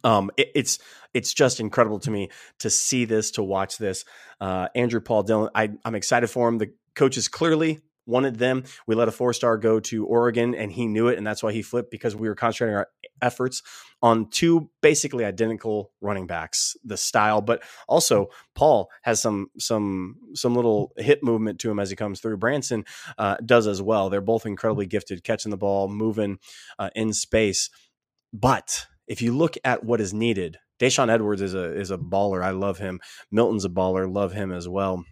Um, 0.03 0.31
it, 0.37 0.51
it's 0.55 0.79
it's 1.13 1.33
just 1.33 1.59
incredible 1.59 1.99
to 1.99 2.11
me 2.11 2.29
to 2.59 2.69
see 2.69 3.05
this, 3.05 3.31
to 3.31 3.43
watch 3.43 3.77
this. 3.77 4.03
Uh, 4.41 4.67
Andrew 4.75 4.99
Paul 4.99 5.23
Dillon, 5.23 5.49
I, 5.55 5.71
I'm 5.85 5.95
excited 5.95 6.27
for 6.27 6.49
him. 6.49 6.57
The 6.57 6.73
coaches 6.95 7.27
clearly 7.27 7.79
wanted 8.05 8.37
them. 8.37 8.63
We 8.87 8.95
let 8.95 9.07
a 9.07 9.11
four 9.11 9.33
star 9.33 9.57
go 9.57 9.79
to 9.81 10.05
Oregon, 10.05 10.55
and 10.55 10.71
he 10.71 10.87
knew 10.87 11.07
it, 11.07 11.17
and 11.17 11.25
that's 11.25 11.43
why 11.43 11.53
he 11.53 11.61
flipped 11.61 11.91
because 11.91 12.15
we 12.15 12.27
were 12.27 12.35
concentrating 12.35 12.75
our 12.75 12.87
efforts 13.21 13.61
on 14.01 14.29
two 14.29 14.69
basically 14.81 15.25
identical 15.25 15.91
running 16.01 16.27
backs, 16.27 16.75
the 16.83 16.97
style, 16.97 17.41
but 17.41 17.63
also 17.87 18.29
Paul 18.53 18.89
has 19.01 19.21
some 19.21 19.47
some 19.57 20.17
some 20.33 20.55
little 20.55 20.91
hip 20.97 21.23
movement 21.23 21.59
to 21.59 21.71
him 21.71 21.79
as 21.79 21.89
he 21.89 21.95
comes 21.95 22.19
through. 22.19 22.37
Branson 22.37 22.85
uh, 23.17 23.37
does 23.45 23.67
as 23.67 23.81
well. 23.81 24.09
They're 24.09 24.21
both 24.21 24.45
incredibly 24.45 24.85
gifted, 24.85 25.23
catching 25.23 25.51
the 25.51 25.57
ball, 25.57 25.87
moving 25.87 26.39
uh, 26.77 26.89
in 26.95 27.13
space. 27.13 27.69
But 28.31 28.85
if 29.07 29.21
you 29.21 29.35
look 29.35 29.55
at 29.63 29.83
what 29.83 30.01
is 30.01 30.13
needed, 30.13 30.57
Daijun 30.79 31.09
Edwards 31.09 31.41
is 31.41 31.53
a 31.53 31.73
is 31.73 31.91
a 31.91 31.97
baller. 31.97 32.43
I 32.43 32.51
love 32.51 32.77
him. 32.77 32.99
Milton's 33.31 33.65
a 33.65 33.69
baller. 33.69 34.11
Love 34.11 34.33
him 34.33 34.51
as 34.51 34.67
well. 34.67 35.05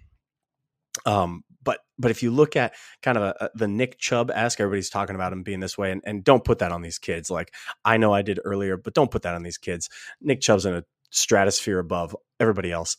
Um, 1.05 1.43
but 1.63 1.79
but 1.97 2.11
if 2.11 2.23
you 2.23 2.31
look 2.31 2.55
at 2.55 2.73
kind 3.01 3.17
of 3.17 3.23
a, 3.23 3.35
a, 3.45 3.49
the 3.55 3.67
Nick 3.67 3.99
Chubb 3.99 4.31
esque, 4.31 4.59
everybody's 4.59 4.89
talking 4.89 5.15
about 5.15 5.33
him 5.33 5.43
being 5.43 5.59
this 5.59 5.77
way, 5.77 5.91
and, 5.91 6.01
and 6.05 6.23
don't 6.23 6.43
put 6.43 6.59
that 6.59 6.71
on 6.71 6.81
these 6.81 6.99
kids. 6.99 7.29
Like 7.29 7.53
I 7.85 7.97
know 7.97 8.13
I 8.13 8.21
did 8.21 8.39
earlier, 8.43 8.77
but 8.77 8.93
don't 8.93 9.11
put 9.11 9.23
that 9.23 9.35
on 9.35 9.43
these 9.43 9.57
kids. 9.57 9.89
Nick 10.21 10.41
Chubb's 10.41 10.65
in 10.65 10.73
a 10.73 10.83
stratosphere 11.11 11.79
above 11.79 12.15
everybody 12.39 12.71
else 12.71 12.97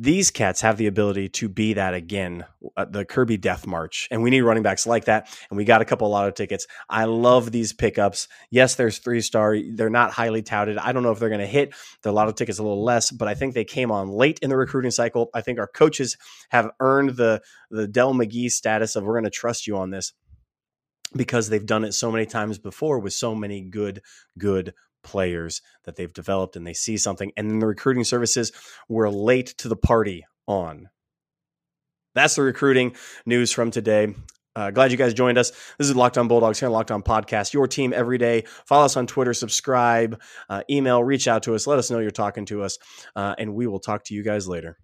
these 0.00 0.30
cats 0.30 0.62
have 0.62 0.78
the 0.78 0.86
ability 0.86 1.28
to 1.28 1.46
be 1.46 1.74
that 1.74 1.92
again, 1.92 2.46
uh, 2.74 2.86
the 2.86 3.04
Kirby 3.04 3.36
Death 3.36 3.66
March. 3.66 4.08
And 4.10 4.22
we 4.22 4.30
need 4.30 4.40
running 4.40 4.62
backs 4.62 4.86
like 4.86 5.04
that. 5.04 5.28
And 5.50 5.58
we 5.58 5.64
got 5.66 5.82
a 5.82 5.84
couple 5.84 6.06
of 6.06 6.10
lotto 6.12 6.30
tickets. 6.30 6.66
I 6.88 7.04
love 7.04 7.52
these 7.52 7.74
pickups. 7.74 8.26
Yes, 8.50 8.76
there's 8.76 8.96
three 8.96 9.20
star. 9.20 9.58
They're 9.74 9.90
not 9.90 10.10
highly 10.10 10.40
touted. 10.40 10.78
I 10.78 10.92
don't 10.92 11.02
know 11.02 11.10
if 11.10 11.18
they're 11.18 11.28
going 11.28 11.42
to 11.42 11.46
hit. 11.46 11.74
The 12.02 12.12
lotto 12.12 12.32
tickets 12.32 12.58
a 12.58 12.62
little 12.62 12.82
less, 12.82 13.10
but 13.10 13.28
I 13.28 13.34
think 13.34 13.52
they 13.52 13.64
came 13.64 13.90
on 13.92 14.08
late 14.08 14.38
in 14.40 14.48
the 14.48 14.56
recruiting 14.56 14.90
cycle. 14.90 15.28
I 15.34 15.42
think 15.42 15.58
our 15.58 15.68
coaches 15.68 16.16
have 16.48 16.70
earned 16.80 17.16
the 17.16 17.42
the 17.70 17.86
Dell 17.86 18.14
McGee 18.14 18.50
status 18.50 18.96
of 18.96 19.04
we're 19.04 19.20
going 19.20 19.24
to 19.24 19.30
trust 19.30 19.66
you 19.66 19.76
on 19.76 19.90
this 19.90 20.14
because 21.14 21.50
they've 21.50 21.66
done 21.66 21.84
it 21.84 21.92
so 21.92 22.10
many 22.10 22.24
times 22.24 22.58
before 22.58 23.00
with 23.00 23.12
so 23.12 23.34
many 23.34 23.60
good, 23.60 24.00
good 24.38 24.72
players 25.02 25.62
that 25.84 25.96
they've 25.96 26.12
developed 26.12 26.56
and 26.56 26.66
they 26.66 26.74
see 26.74 26.96
something. 26.96 27.32
And 27.36 27.50
then 27.50 27.58
the 27.58 27.66
recruiting 27.66 28.04
services 28.04 28.52
were 28.88 29.10
late 29.10 29.48
to 29.58 29.68
the 29.68 29.76
party 29.76 30.24
on. 30.46 30.88
That's 32.14 32.34
the 32.34 32.42
recruiting 32.42 32.96
news 33.24 33.52
from 33.52 33.70
today. 33.70 34.14
Uh, 34.56 34.70
glad 34.72 34.90
you 34.90 34.98
guys 34.98 35.14
joined 35.14 35.38
us. 35.38 35.50
This 35.78 35.88
is 35.88 35.94
Locked 35.94 36.18
On 36.18 36.26
Bulldogs 36.26 36.58
here 36.58 36.68
on 36.68 36.72
Locked 36.72 36.90
On 36.90 37.02
Podcast, 37.02 37.52
your 37.52 37.68
team 37.68 37.92
every 37.94 38.18
day. 38.18 38.44
Follow 38.66 38.84
us 38.84 38.96
on 38.96 39.06
Twitter, 39.06 39.32
subscribe, 39.32 40.20
uh, 40.48 40.62
email, 40.68 41.04
reach 41.04 41.28
out 41.28 41.44
to 41.44 41.54
us, 41.54 41.68
let 41.68 41.78
us 41.78 41.90
know 41.90 42.00
you're 42.00 42.10
talking 42.10 42.46
to 42.46 42.62
us, 42.62 42.78
uh, 43.14 43.36
and 43.38 43.54
we 43.54 43.68
will 43.68 43.78
talk 43.78 44.04
to 44.06 44.14
you 44.14 44.24
guys 44.24 44.48
later. 44.48 44.76